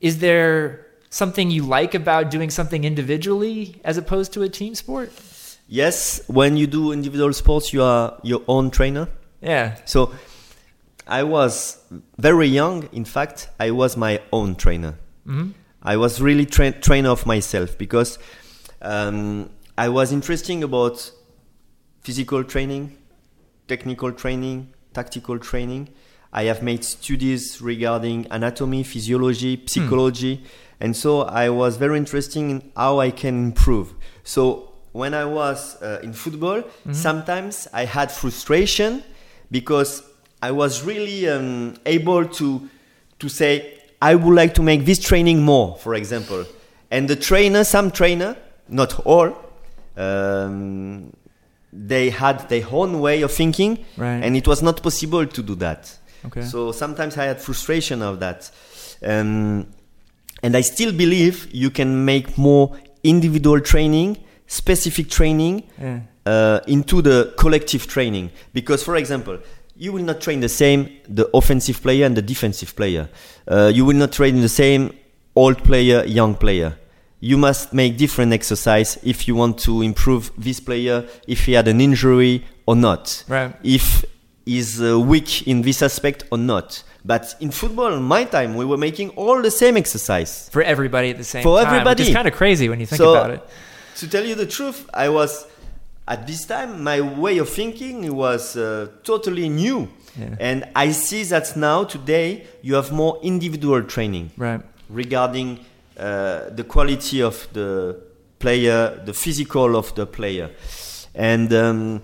[0.00, 5.12] Is there something you like about doing something individually as opposed to a team sport?
[5.68, 9.08] Yes, when you do individual sports, you are your own trainer.
[9.42, 9.76] Yeah.
[9.84, 10.14] So
[11.06, 11.76] I was
[12.16, 12.88] very young.
[12.92, 14.94] In fact, I was my own trainer.
[15.26, 15.50] hmm
[15.82, 18.18] I was really tra- trainer of myself because
[18.82, 21.10] um, I was interesting about
[22.00, 22.96] physical training,
[23.68, 25.88] technical training, tactical training.
[26.32, 30.42] I have made studies regarding anatomy, physiology, psychology,
[30.80, 33.94] and so I was very interested in how I can improve.
[34.24, 39.02] So when I was uh, in football, sometimes I had frustration
[39.50, 40.02] because
[40.42, 42.68] I was really um, able to
[43.18, 46.44] to say I would like to make this training more, for example.
[46.90, 48.36] And the trainer, some trainer,
[48.68, 49.36] not all,
[49.96, 51.12] um,
[51.72, 54.22] they had their own way of thinking, Right.
[54.24, 55.92] and it was not possible to do that.
[56.26, 56.42] Okay.
[56.42, 58.50] So sometimes I had frustration of that.
[59.04, 59.66] Um,
[60.42, 66.00] and I still believe you can make more individual training, specific training, Yeah.
[66.26, 68.30] uh, into the collective training.
[68.54, 69.38] Because, for example,
[69.78, 73.08] you will not train the same the offensive player and the defensive player.
[73.46, 74.92] Uh, you will not train the same
[75.36, 76.76] old player, young player.
[77.20, 81.66] You must make different exercise if you want to improve this player, if he had
[81.68, 83.54] an injury or not, Right.
[83.62, 84.04] if
[84.46, 86.82] he's uh, weak in this aspect or not.
[87.04, 90.48] But in football, in my time, we were making all the same exercise.
[90.52, 91.66] For everybody at the same For time.
[91.72, 92.02] everybody.
[92.04, 93.42] It's kind of crazy when you think So- about it.
[93.96, 95.44] To tell you the truth, I was
[96.08, 100.36] at this time my way of thinking was uh, totally new, Yeah.
[100.40, 104.60] and I see that now today you have more individual training Right.
[104.88, 105.58] regarding
[105.98, 107.96] uh, the quality of the
[108.38, 110.50] player, the physical of the player,
[111.14, 112.02] and um,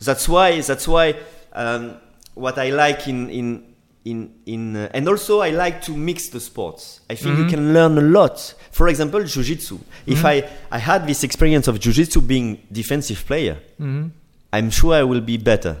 [0.00, 1.14] that's why that's why
[1.52, 1.94] um,
[2.34, 3.62] what I like in in
[4.04, 7.00] in in uh, and also I like to mix the sports.
[7.08, 8.54] I think you can learn a lot.
[8.70, 9.78] For example, jiu-jitsu.
[10.06, 14.08] If I I had this experience of jiu-jitsu being defensive player, hmm
[14.52, 15.76] I'm sure I will be better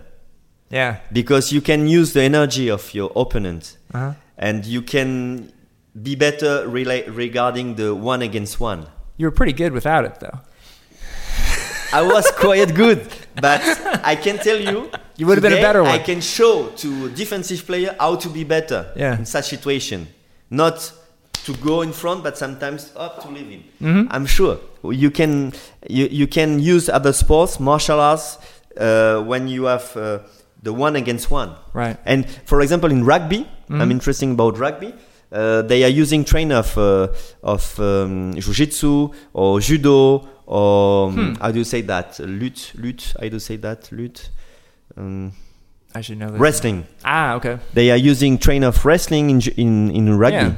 [0.70, 0.96] Yeah.
[1.12, 4.14] because you can use the energy of your opponent Uh-huh.
[4.36, 5.52] and you can
[6.02, 8.86] be better regarding the one against one.
[9.16, 10.40] You were pretty good without it, though.
[11.94, 13.00] I was quite good,
[13.40, 13.62] but
[14.12, 15.92] I can tell you, You would've been a better one.
[15.92, 19.18] I can show to defensive player how to be better Yeah.
[19.18, 20.08] in such situation,
[20.50, 20.76] not
[21.46, 23.62] to go in front, but sometimes up to leave him.
[23.80, 24.12] Mm-hmm.
[24.14, 25.52] I'm sure you can
[25.88, 28.38] you, you can use other sports, martial arts,
[28.76, 30.18] uh, when you have uh,
[30.62, 31.50] the one against one.
[31.74, 31.96] Right.
[32.06, 34.92] And for example, in rugby, I'm interested about rugby.
[35.32, 37.08] Uh, they are using train of uh,
[37.42, 42.12] of um, jiu-jitsu or judo or um, how do you say that?
[42.20, 43.14] Lutte, lutte.
[43.14, 43.82] How do you say that?
[43.92, 44.28] Lutte.
[44.96, 45.32] Um,
[45.94, 46.40] I should know this.
[46.40, 46.86] wrestling.
[47.04, 47.58] Ah, okay.
[47.72, 50.36] They are using train of wrestling in in, in rugby.
[50.36, 50.54] Yeah.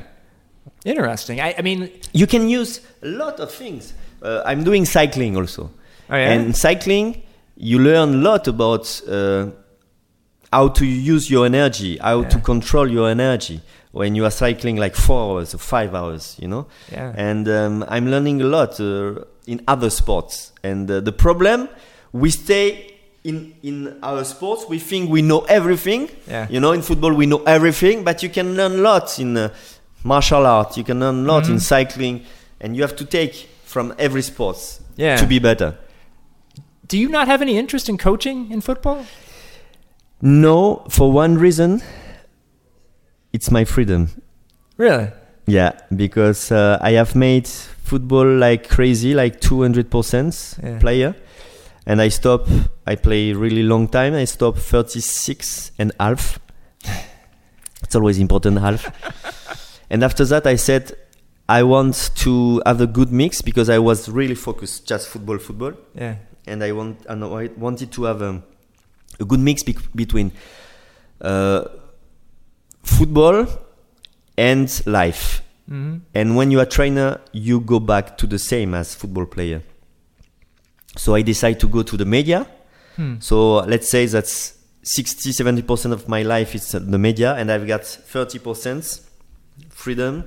[0.84, 1.40] Interesting.
[1.40, 3.92] I, I mean, You can use a lot of things.
[4.22, 5.70] Uh, I'm doing cycling also.
[6.08, 6.32] Oh, yeah?
[6.32, 7.22] And cycling,
[7.56, 9.48] you learn a lot about uh,
[10.52, 13.60] how to use your energy, how to control your energy
[13.98, 16.66] when you are cycling like four hours or five hours, you know?
[16.92, 17.12] Yeah.
[17.28, 20.52] And um, I'm learning a lot uh, in other sports.
[20.62, 21.68] And uh, the problem
[22.12, 22.92] we stay
[23.24, 24.62] in in our sports.
[24.68, 26.08] We think we know everything.
[26.28, 26.46] Yeah.
[26.50, 29.48] You know, in football we know everything, but you can learn lots in uh,
[30.04, 30.76] martial art.
[30.76, 31.52] You can learn a lot Mm-hmm.
[31.54, 32.20] in cycling,
[32.60, 35.16] and you have to take from every sports Yeah.
[35.20, 35.74] to be better.
[36.88, 39.04] Do you not have any interest in coaching in football?
[40.20, 41.82] No, for one reason,
[43.36, 44.08] it's my freedom.
[44.78, 45.08] Really?
[45.46, 50.78] Yeah, because uh, I have made football like crazy, like 200% Yeah.
[50.78, 51.14] player.
[51.86, 52.48] And I stop,
[52.86, 54.14] I play really long time.
[54.14, 56.38] I stop 36 and half.
[57.82, 58.82] It's always important, half.
[59.90, 60.92] and after that, I said,
[61.48, 65.74] I want to have a good mix because I was really focused just football, football.
[65.94, 66.16] Yeah.
[66.46, 68.42] And I want, and I wanted to have a,
[69.20, 70.32] a good mix bec- between
[71.20, 71.64] uh,
[72.86, 73.46] football
[74.38, 75.42] and life.
[75.68, 79.62] hmm And when you are trainer, you go back to the same as football player.
[80.96, 82.46] So I decide to go to the media.
[82.96, 83.16] Hmm.
[83.20, 87.82] So let's say that's 60, 70% of my life is the media and I've got
[87.82, 89.00] 30%
[89.70, 90.24] freedom.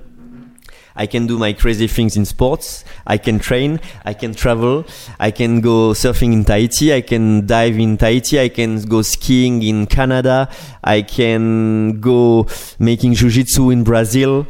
[1.00, 2.84] I can do my crazy things in sports.
[3.08, 3.80] I can train.
[4.04, 4.86] I can travel.
[5.18, 6.94] I can go surfing in Tahiti.
[6.94, 8.38] I can dive in Tahiti.
[8.40, 10.50] I can go skiing in Canada.
[10.84, 12.48] I can go
[12.80, 14.46] making jiu-jitsu in Brazil.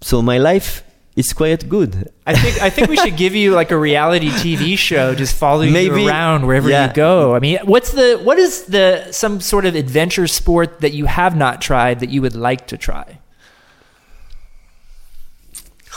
[0.00, 0.84] So my life
[1.16, 2.08] is quite good.
[2.24, 5.72] I think I think we should give you like a reality TV show, just following
[5.72, 6.86] Maybe, you around wherever yeah.
[6.88, 7.34] you go.
[7.34, 11.36] I mean, what's the what is the some sort of adventure sport that you have
[11.36, 13.18] not tried that you would like to try?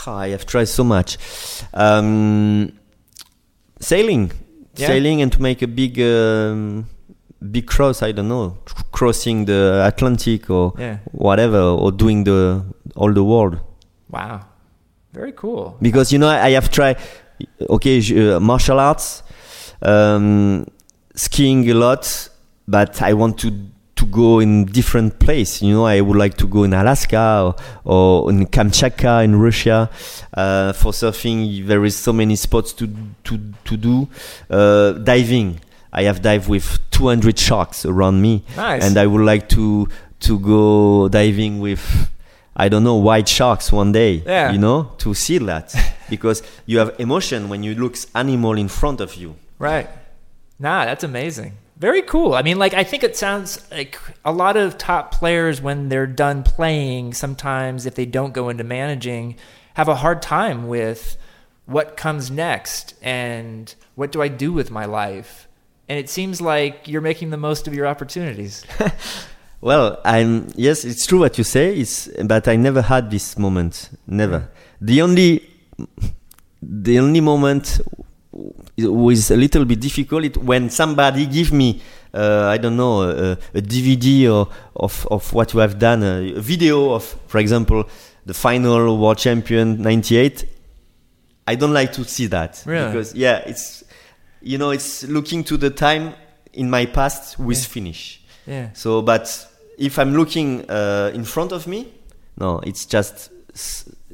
[0.08, 1.18] Ah, I have tried so much.
[1.74, 2.72] Um,
[3.80, 4.30] sailing,
[4.76, 4.86] Yeah.
[4.88, 6.86] sailing, and to make a big, um,
[7.56, 8.02] big cross.
[8.02, 8.56] I don't know,
[8.92, 10.98] crossing the Atlantic or Yeah.
[11.12, 12.62] whatever, or doing the
[12.96, 13.58] all the world.
[14.10, 14.40] Wow,
[15.12, 15.76] very cool.
[15.82, 16.96] Because you know, I, I have tried.
[17.70, 19.22] Okay, uh, martial arts,
[19.82, 20.66] um,
[21.14, 22.28] skiing a lot,
[22.66, 23.52] but I want to
[23.98, 25.60] to go in different place.
[25.60, 29.90] You know, I would like to go in Alaska or, or in Kamchatka in Russia.
[30.32, 32.86] Uh, for surfing, there is so many spots to
[33.24, 34.08] to to do.
[34.48, 35.60] Uh, diving,
[35.92, 38.84] I have dived with 200 sharks around me, Nice.
[38.84, 39.88] and I would like to
[40.20, 41.82] to go diving with.
[42.60, 44.22] I don't know white sharks one day.
[44.26, 44.50] Yeah.
[44.52, 45.74] You know, to see that
[46.10, 49.36] because you have emotion when you look animal in front of you.
[49.60, 49.88] Right.
[50.58, 51.52] Nah, that's amazing.
[51.78, 52.34] Very cool.
[52.34, 56.08] I mean, like, I think it sounds like a lot of top players, when they're
[56.08, 59.36] done playing, sometimes if they don't go into managing,
[59.74, 61.16] have a hard time with
[61.66, 65.46] what comes next and what do I do with my life.
[65.88, 68.64] And it seems like you're making the most of your opportunities.
[69.60, 71.74] Well, I'm yes, it's true what you say.
[71.76, 73.90] It's but I never had this moment.
[74.06, 74.40] Never.
[74.40, 74.48] Mm.
[74.80, 75.50] The only
[76.62, 77.80] the only moment
[78.86, 81.80] was a little bit difficult it, when somebody give me
[82.14, 86.32] uh, I don't know a, a DVD or of of what you have done a,
[86.40, 87.84] video of for example
[88.26, 90.44] the final world champion 98
[91.46, 92.86] I don't like to see that Really?
[92.86, 93.84] because yeah it's
[94.42, 96.14] you know it's looking to the time
[96.52, 97.68] in my past with Yeah.
[97.68, 98.68] finish Yeah.
[98.72, 99.46] so, but
[99.78, 101.86] if I'm looking uh, in front of me,
[102.38, 103.30] no, it's just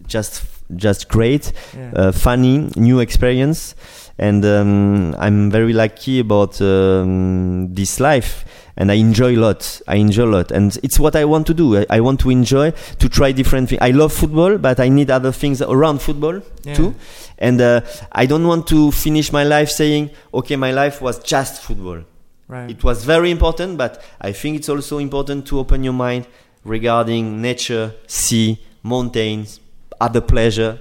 [0.08, 0.42] just
[0.76, 1.92] just great, Yeah.
[1.94, 3.74] uh, funny, new experience,
[4.18, 8.44] and um, I'm very lucky about um, this life.
[8.76, 9.80] And I enjoy a lot.
[9.86, 11.76] I enjoy a lot, and it's what I want to do.
[11.78, 13.80] I, I want to enjoy to try different things.
[13.80, 16.74] I love football, but I need other things around football Yeah.
[16.74, 16.94] too.
[17.38, 21.62] And uh, I don't want to finish my life saying, "Okay, my life was just
[21.62, 22.00] football."
[22.48, 22.68] Right.
[22.68, 26.26] It was very important, but I think it's also important to open your mind
[26.64, 29.60] regarding nature, sea, mountains,
[30.00, 30.80] other pleasure.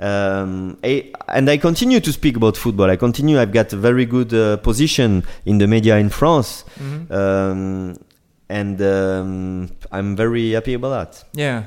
[0.00, 2.88] Um, I, and I continue to speak about football.
[2.90, 3.38] I continue.
[3.38, 7.10] I've got a very good uh, position in the media in France, Mhm.
[7.10, 7.96] um,
[8.48, 11.24] and um, I'm very happy about that.
[11.34, 11.64] Yeah.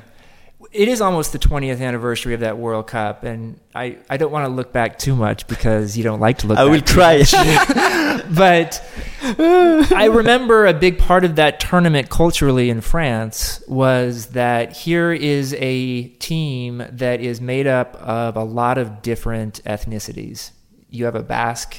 [0.74, 4.46] It is almost the 20th anniversary of that World Cup, and I, I don't want
[4.46, 6.66] to look back too much because you don't like to look back.
[6.66, 7.22] I will try.
[8.34, 8.84] but
[9.22, 15.54] I remember a big part of that tournament culturally in France was that here is
[15.60, 20.50] a team that is made up of a lot of different ethnicities.
[20.90, 21.76] You have a Basque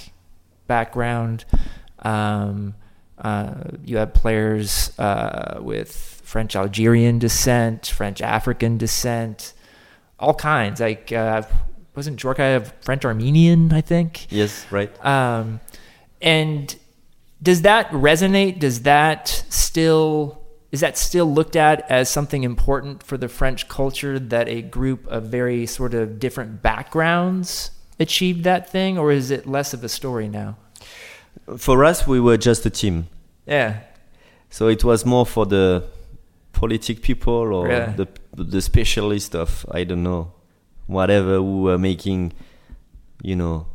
[0.67, 1.43] background.
[1.99, 2.75] Um,
[3.17, 9.53] uh, you have players uh, with French Algerian descent, French African descent,
[10.19, 10.81] all kinds.
[10.81, 11.43] Like uh,
[11.95, 13.71] wasn't Djorkaeff French Armenian?
[13.71, 14.27] I think.
[14.31, 15.05] yes, right.
[15.05, 15.59] Um,
[16.21, 16.75] and
[17.41, 18.59] does that resonate?
[18.59, 24.17] Does that still is that still looked at as something important for the French culture
[24.17, 27.69] that a group of very sort of different backgrounds
[27.99, 30.57] achieved that thing, or is it less of a story now?
[31.57, 33.07] For us, we were just a team.
[33.45, 33.81] Yeah.
[34.49, 35.85] So it was more for the
[36.55, 37.93] politic people or Yeah.
[37.95, 38.07] the
[38.43, 40.31] the specialist of I don't know
[40.87, 42.33] whatever who were making
[43.23, 43.65] you know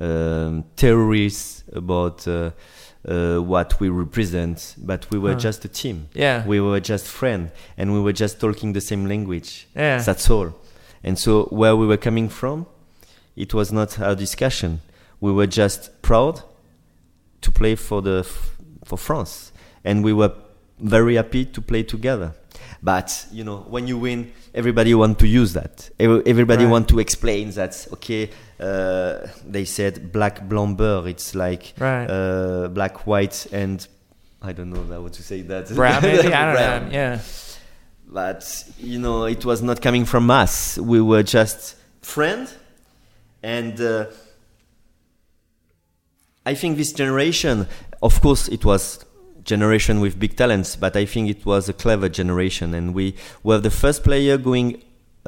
[0.00, 2.50] um, theories about uh,
[3.08, 4.74] uh, what we represent.
[4.78, 5.38] But we were Huh.
[5.40, 6.08] just a team.
[6.14, 6.46] Yeah.
[6.46, 9.66] We were just friends, and we were just talking the same language.
[9.74, 10.02] Yeah.
[10.02, 10.52] That's all.
[11.04, 12.66] And so where we were coming from,
[13.36, 14.80] it was not our discussion.
[15.20, 16.42] We were just proud
[17.40, 18.24] to play for the
[18.84, 19.52] for France,
[19.84, 20.32] and we were
[20.80, 22.32] very happy to play together.
[22.82, 25.90] But you know, when you win, everybody want to use that.
[25.98, 26.70] Everybody Right.
[26.70, 27.86] want to explain that.
[27.94, 31.06] Okay, uh, they said black beur.
[31.08, 32.06] It's like Right.
[32.06, 33.86] uh, black white and
[34.40, 35.68] I don't know how to say that.
[35.74, 36.32] Brown, maybe?
[36.32, 36.94] I don't Brown know.
[36.94, 37.18] Yeah.
[38.10, 42.54] but you know it was not coming from us we were just friends
[43.42, 44.06] and uh,
[46.46, 47.66] i think this generation
[48.02, 49.04] of course it was
[49.52, 53.06] generation with big talents but i think it was a clever generation and we
[53.42, 54.68] were the first player going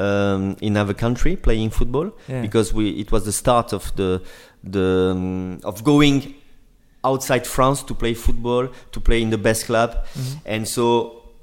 [0.07, 2.43] um, in other country playing football Yeah.
[2.47, 4.11] because we it was the start of the
[4.77, 6.35] the um, of going
[7.03, 9.91] outside France to play football, to play in the best club.
[10.45, 10.85] And so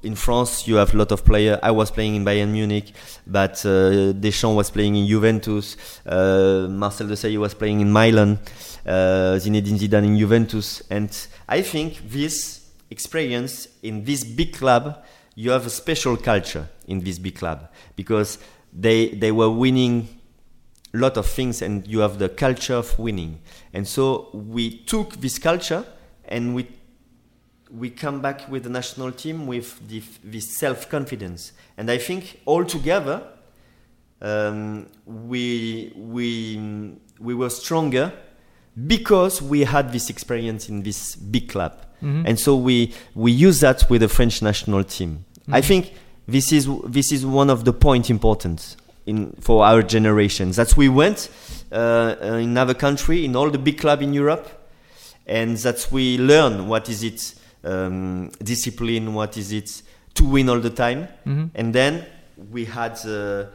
[0.04, 1.58] in France, you have a lot of players.
[1.64, 2.94] I was playing in Bayern Munich,
[3.26, 5.76] but uh, Deschamps was playing in Juventus.
[6.06, 8.38] Uh, Marcel Desailly was playing in Milan.
[8.86, 10.84] Uh, Zinedine Zidane in Juventus.
[10.92, 11.10] And
[11.50, 12.57] I think this
[12.90, 15.04] experience in this big club,
[15.36, 18.40] you have a special culture in this big club because
[18.74, 20.08] they they were winning
[20.94, 23.40] a lot of things and you have the culture of winning.
[23.74, 25.86] And so we took this culture
[26.26, 26.68] and we
[27.70, 31.52] we come back with the national team with the, this self-confidence.
[31.78, 33.28] And i think all together
[34.22, 38.14] um, we we we were stronger
[38.88, 43.89] because we had this experience in this big club and so we we use that
[43.89, 45.26] with the french national team.
[45.52, 45.93] I think
[46.28, 48.76] this is this is one of the point important
[49.06, 50.56] in for our generations.
[50.58, 51.30] that we went
[51.72, 54.48] uh, uh, in another country in all the big club in europe
[55.26, 57.34] and that we learn what is it
[57.64, 59.82] um, discipline what is it
[60.14, 61.08] to win all the time.
[61.26, 61.50] Mhm.
[61.56, 62.06] and then
[62.52, 63.45] we had uh,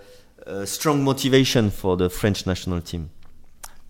[0.47, 3.11] a strong motivation for the french national team.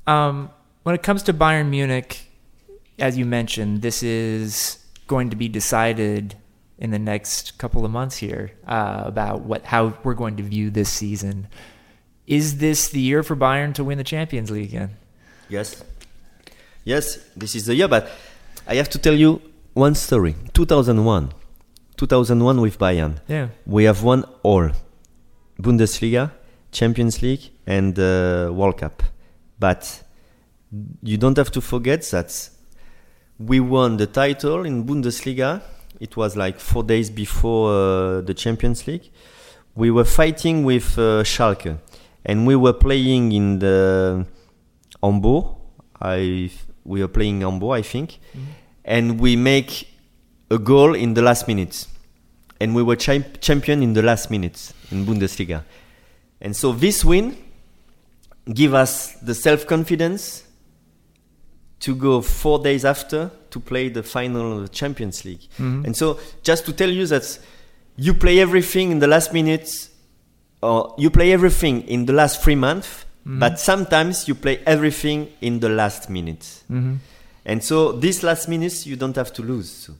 [0.06, 0.50] Um,
[0.82, 2.26] when it comes to Bayern Munich,
[2.98, 6.36] as you mentioned, this is going to be decided
[6.78, 10.70] in the next couple of months here uh, about what how we're going to view
[10.70, 11.46] this season.
[12.26, 14.90] Is this the year for Bayern to win the Champions League again?
[15.48, 15.82] Yes.
[16.84, 18.10] Yes, this is the year, but
[18.66, 19.40] I have to tell you
[19.74, 20.34] one story.
[20.54, 21.32] 2001.
[21.96, 23.18] 2001 with Bayern.
[23.28, 23.48] Yeah.
[23.66, 24.70] We have won all
[25.60, 26.32] Bundesliga,
[26.72, 29.02] Champions League, and uh, World Cup.
[29.58, 30.02] But
[31.02, 32.50] you don't have to forget that
[33.38, 35.62] we won the title in Bundesliga.
[36.00, 39.10] It was like four days before uh, the Champions League.
[39.74, 41.78] We were fighting with uh, Schalke,
[42.24, 44.26] and we were playing in the
[45.02, 45.44] Hamburg.
[46.00, 46.50] I
[46.84, 48.18] we were playing Hamburg, I think,
[48.84, 49.88] and we make
[50.50, 51.88] a goal in the last minutes,
[52.60, 55.62] and we were champ- champion in the last minutes in Bundesliga.
[56.40, 57.36] And so this win
[58.52, 60.44] give us the self confidence
[61.82, 65.48] to go four days after to play the final of the Champions League.
[65.58, 65.84] Mhm.
[65.84, 67.38] And so just to tell you that
[67.96, 69.68] you play everything in the last minute,
[70.62, 75.60] or you play everything in the last three months, but sometimes you play everything in
[75.60, 76.62] the last minute.
[76.70, 76.96] Mm-hmm.
[77.44, 79.90] And so these last minutes you don't have to lose.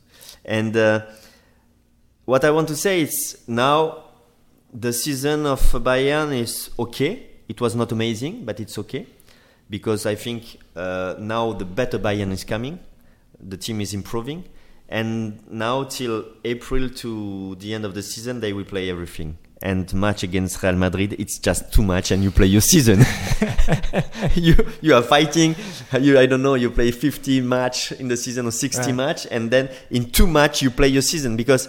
[0.44, 1.02] And uh,
[2.24, 4.04] what I want to say is now
[4.72, 7.26] the season of Bayern is okay.
[7.48, 9.06] It was not amazing, but it's okay
[9.72, 12.78] because I think uh, now the better Bayern is coming.
[13.40, 14.44] The team is improving,
[14.88, 19.38] and now till April to the end of the season they will play everything.
[19.62, 22.98] And match against Real Madrid, it's just too much, and you play your season.
[24.34, 25.56] you you are fighting.
[25.98, 26.54] You I don't know.
[26.54, 28.94] You play 50 match in the season or 60 Right.
[28.94, 31.68] match, and then in two match you play your season because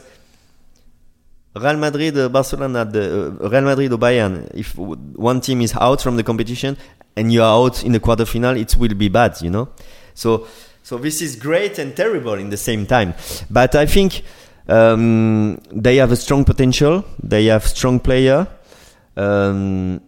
[1.55, 4.49] Real Madrid, uh, Barcelona, the uh, Real Madrid or Bayern.
[4.55, 6.75] If one team is out from the competition
[7.15, 9.69] and you are out in the quarterfinal, it will be bad, you know.
[10.13, 10.47] So
[10.83, 13.13] so this is great and terrible in the same time.
[13.49, 14.23] But I think
[14.67, 17.03] um, they have a strong potential.
[17.21, 18.47] They have strong player.
[19.15, 20.01] Um,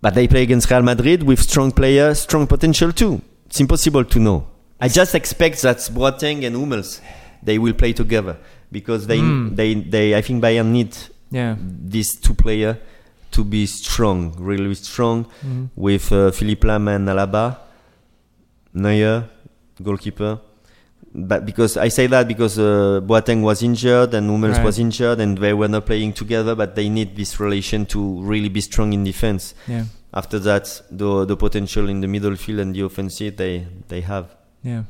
[0.00, 3.22] but they play against Real Madrid with strong player, strong potential too.
[3.46, 4.46] It's impossible to know.
[4.80, 7.00] I just expect that Boateng and Hummels
[7.42, 8.36] they will play together
[8.70, 9.56] because they Mm.
[9.56, 10.96] they they I think Bayern need
[11.30, 11.56] Yeah.
[11.58, 12.78] these two player
[13.32, 15.68] to be strong, really strong Mhm.
[15.76, 17.56] with uh, Philipp Lahm and Alaba,
[18.74, 19.24] Neuer,
[19.82, 20.38] goalkeeper.
[21.14, 24.64] But because I say that because uh, Boateng was injured and Hummels Right.
[24.64, 28.48] was injured and they were not playing together, but they need this relation to really
[28.48, 29.54] be strong in defense.
[29.68, 29.84] Yeah.
[30.14, 34.26] After that, the the potential in the middle field and the offensive they they have.
[34.62, 34.84] Yeah.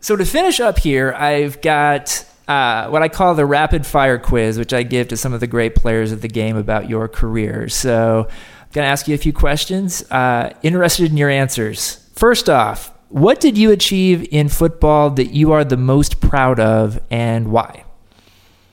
[0.00, 4.58] So to finish up here, I've got uh, what I call the rapid fire quiz,
[4.58, 7.68] which I give to some of the great players of the game about your career.
[7.68, 10.08] So I'm going to ask you a few questions.
[10.10, 12.08] Uh, interested in your answers.
[12.14, 17.00] First off, what did you achieve in football that you are the most proud of
[17.10, 17.84] and why?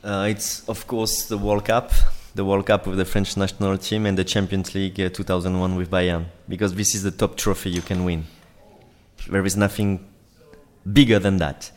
[0.04, 1.92] Uh, it's of course the World Cup,
[2.36, 5.90] the World Cup with the French national team and the Champions League uh, 2001 with
[5.90, 8.26] Bayern, because this is the top trophy you can win.
[9.30, 10.06] There is nothing
[10.92, 11.72] bigger than that.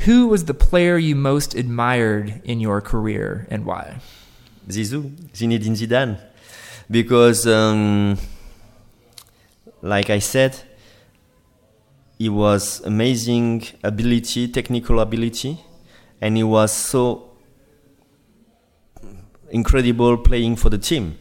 [0.00, 4.00] Who was the player you most admired in your career and why?
[4.68, 6.20] Zizou, Zinedine Zidane,
[6.90, 8.16] because, um,
[9.82, 10.56] like I said,
[12.18, 15.58] he was amazing ability, technical ability,
[16.20, 17.30] and he was so
[19.50, 21.18] incredible playing for the team.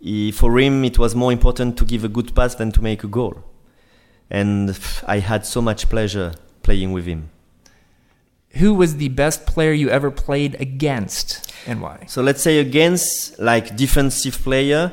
[0.00, 3.04] He, for him, it was more important to give a good pass than to make
[3.04, 3.42] a goal,
[4.28, 7.30] and I had so much pleasure playing with him.
[8.54, 12.04] Who was the best player you ever played against and why?
[12.06, 14.92] So let's say against like defensive player,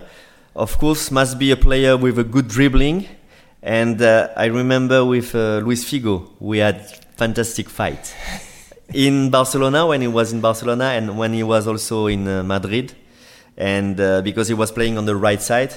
[0.56, 3.08] of course must be a player with a good dribbling.
[3.62, 8.16] And uh, I remember with uh, Luis Figo, we had fantastic fight
[8.94, 12.94] in Barcelona when he was in Barcelona and when he was also in uh, Madrid,
[13.58, 15.74] and uh, because he was playing on the right side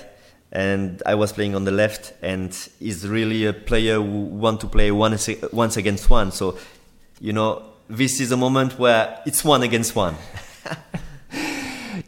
[0.55, 4.68] and I was playing on the left, and he's really a player who want to
[4.68, 5.18] play one
[5.53, 6.30] once against one.
[6.30, 6.57] So,
[7.20, 10.16] you know, this is a moment where it's one against one.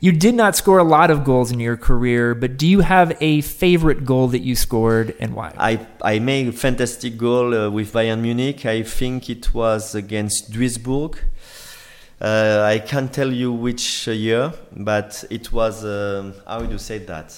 [0.01, 3.17] You did not score a lot of goals in your career, but do you have
[3.21, 5.55] a favorite goal that you scored and why?
[5.57, 8.67] I, I made a fantastic goal uh, with Bayern Munich.
[8.67, 11.19] I think it was against Duisburg.
[12.21, 16.79] Uh, I can't tell you which uh, year, but it was, um, how do you
[16.79, 17.37] say that?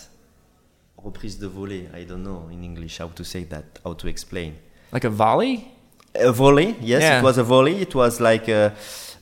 [1.02, 1.94] Reprise de volée.
[1.94, 4.56] I don't know in English how to say that, how to explain.
[4.90, 5.72] Like a volley?
[6.14, 7.20] A volley, yes, Yeah.
[7.20, 7.80] it was a volley.
[7.80, 8.74] It was like a,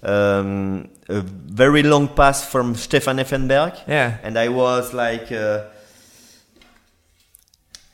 [0.02, 3.76] um, a very long pass from Stefan Effenberg.
[3.88, 4.18] Yeah.
[4.22, 5.64] and I was like, uh,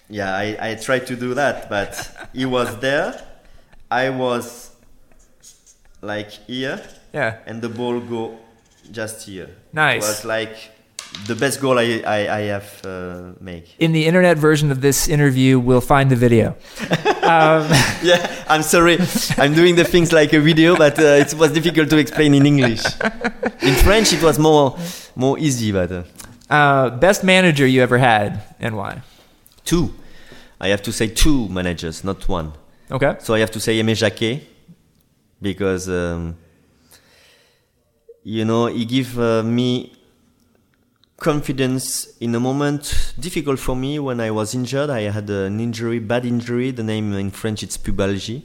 [0.08, 1.94] yeah, I, I tried to do that, but
[2.34, 3.20] he was there.
[3.90, 4.70] I was
[6.00, 6.82] like here,
[7.12, 7.38] Yeah.
[7.46, 8.38] and the ball go
[8.90, 9.48] just here.
[9.72, 10.04] Nice.
[10.04, 10.56] It was like
[11.26, 13.74] the best goal I I, I have uh, make.
[13.78, 16.48] In the internet version of this interview, we'll find the video.
[17.22, 17.68] um,
[18.02, 18.98] yeah, I'm sorry.
[19.38, 22.46] I'm doing the things like a video, but uh, it was difficult to explain in
[22.46, 22.84] English.
[23.62, 24.76] In French, it was more
[25.14, 25.92] more easy, but.
[25.92, 26.02] Uh,
[26.52, 29.00] uh, best manager you ever had and why?
[29.64, 29.94] Two.
[30.60, 32.52] I have to say two managers, not one.
[32.90, 33.16] Okay.
[33.20, 34.42] So I have to say Aimé Jacquet
[35.40, 36.36] because um,
[38.22, 39.94] you know he give uh, me
[41.22, 43.14] confidence in a moment.
[43.18, 43.98] Difficult for me.
[43.98, 44.90] When I was injured.
[44.90, 46.72] I had an injury, bad injury.
[46.72, 48.42] The name in French it's pubalgie,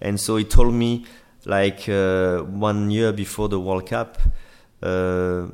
[0.00, 1.06] and so he told me
[1.44, 4.18] like uh, one year before the World Cup,
[4.82, 5.46] uh,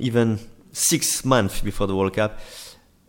[0.00, 0.40] even
[0.72, 2.40] six months before the World Cup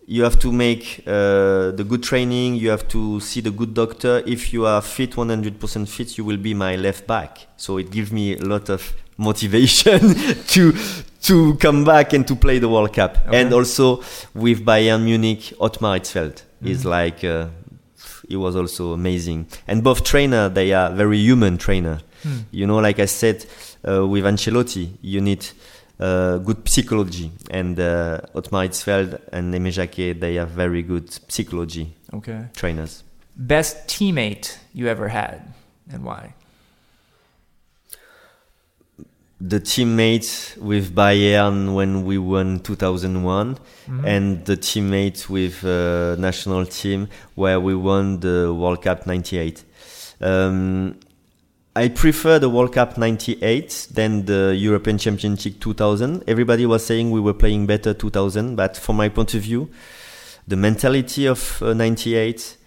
[0.08, 2.56] you have to make uh, the good training.
[2.56, 4.22] You have to see the good doctor.
[4.26, 7.48] If you are fit 100% fit you will be my left back.
[7.58, 10.00] So it gives me a lot of motivation
[10.48, 10.74] to
[11.22, 13.18] to come back and to play the world cup.
[13.28, 13.42] Okay.
[13.42, 14.02] and also
[14.34, 17.48] with bayern munich ottmar hitzfeld is like uh,
[18.28, 19.46] he was also amazing.
[19.68, 22.00] And both trainer they are very human trainer.
[22.52, 23.46] You know like i said
[23.88, 25.46] uh, with ancelotti you need
[26.00, 27.32] uh, good psychology.
[27.52, 32.46] And uh, Ottmar Hitzfeld and Aimé Jacquet they have very good psychology Okay.
[32.56, 33.04] trainers.
[33.38, 35.54] Best teammate you ever had
[35.92, 36.34] and why?
[39.42, 43.58] The teammates with Bayern when we won 2001
[44.06, 49.64] and the teammates with uh, national team where we won the World Cup 98
[50.22, 50.98] um,
[51.76, 57.20] I prefer the World Cup 98 than the European Championship 2000 everybody was saying we
[57.20, 59.70] were playing better 2000 but from my point of view
[60.48, 62.58] the mentality of uh, 98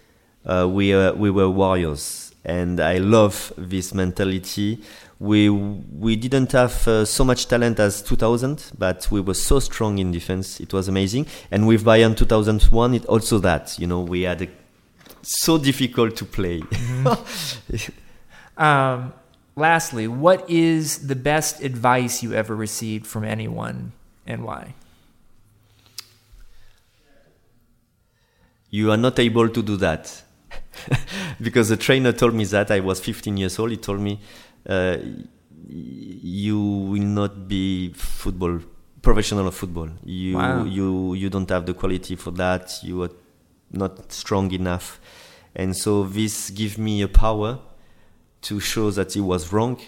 [0.45, 2.33] uh, we uh, we were warriors.
[2.45, 4.81] And i love this mentality
[5.19, 9.97] we we didn't have uh, so much talent as 2000 but we were so strong
[9.97, 14.21] in defense it was amazing and with bayern 2001 it also that you know we
[14.21, 14.47] had a,
[15.21, 16.61] so difficult to play
[18.57, 19.13] Um,
[19.55, 23.93] lastly, what is the best advice you ever received from anyone
[24.27, 24.73] and why?
[28.69, 30.21] you are not able to do that
[31.41, 33.71] because the trainer told me that I was 15 years old.
[33.71, 34.19] He told me,
[34.67, 34.97] uh,
[35.67, 38.59] "You will not be football
[39.01, 39.89] professional of football.
[40.03, 40.63] You Wow.
[40.65, 42.79] you you don't have the quality for that.
[42.83, 43.11] You are
[43.71, 44.99] not strong enough."
[45.55, 47.59] And so this gave me a power
[48.41, 49.79] to show that he was wrong.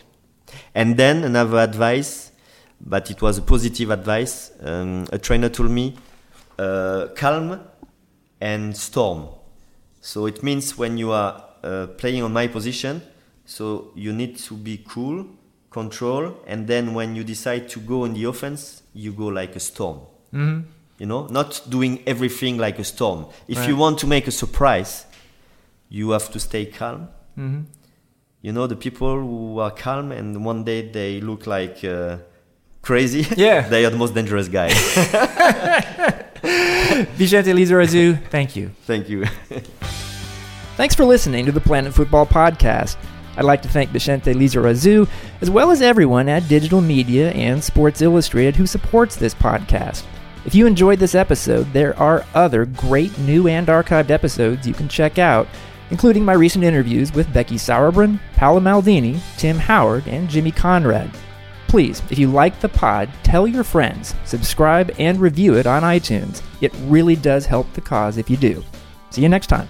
[0.76, 2.32] And then another advice,
[2.82, 4.51] but it was a positive advice.
[4.61, 5.95] Um, a trainer told me,
[6.59, 7.61] uh, calm
[8.41, 9.28] and storm.
[10.01, 13.01] So it means when you are uh, playing on my position,
[13.52, 15.26] so you need to be cool,
[15.72, 19.60] control, and then when you decide to go in the offense, you go like a
[19.60, 19.97] storm.
[20.34, 20.62] Mm-hmm.
[20.99, 23.26] You know, not doing everything like a storm.
[23.49, 23.68] If Right.
[23.70, 25.06] you want to make a surprise,
[25.89, 27.10] you have to stay calm.
[27.38, 27.62] Mm-hmm.
[28.41, 32.18] You know, the people who are calm and one day they look like uh,
[32.82, 33.28] crazy.
[33.36, 33.68] Yeah.
[33.68, 34.74] they are the most dangerous guys.
[37.18, 38.72] Bixente Lizarazu, thank you.
[38.88, 39.26] Thank you.
[40.78, 42.95] Thanks for listening to the Planet Fútbol Podcast.
[43.38, 45.07] I'd like to thank Bixente Lizarazu,
[45.41, 50.03] as well as everyone at Digital Media and Sports Illustrated who supports this podcast.
[50.45, 54.89] If you enjoyed this episode, there are other great new and archived episodes you can
[54.89, 55.47] check out,
[55.91, 61.11] including my recent interviews with Becky Sauerbrunn, Paolo Maldini, Tim Howard, and Jimmy Conrad.
[61.67, 66.41] Please, if you like the pod, tell your friends, subscribe, and review it on iTunes.
[66.59, 68.63] It really does help the cause if you do.
[69.09, 69.69] See you next time.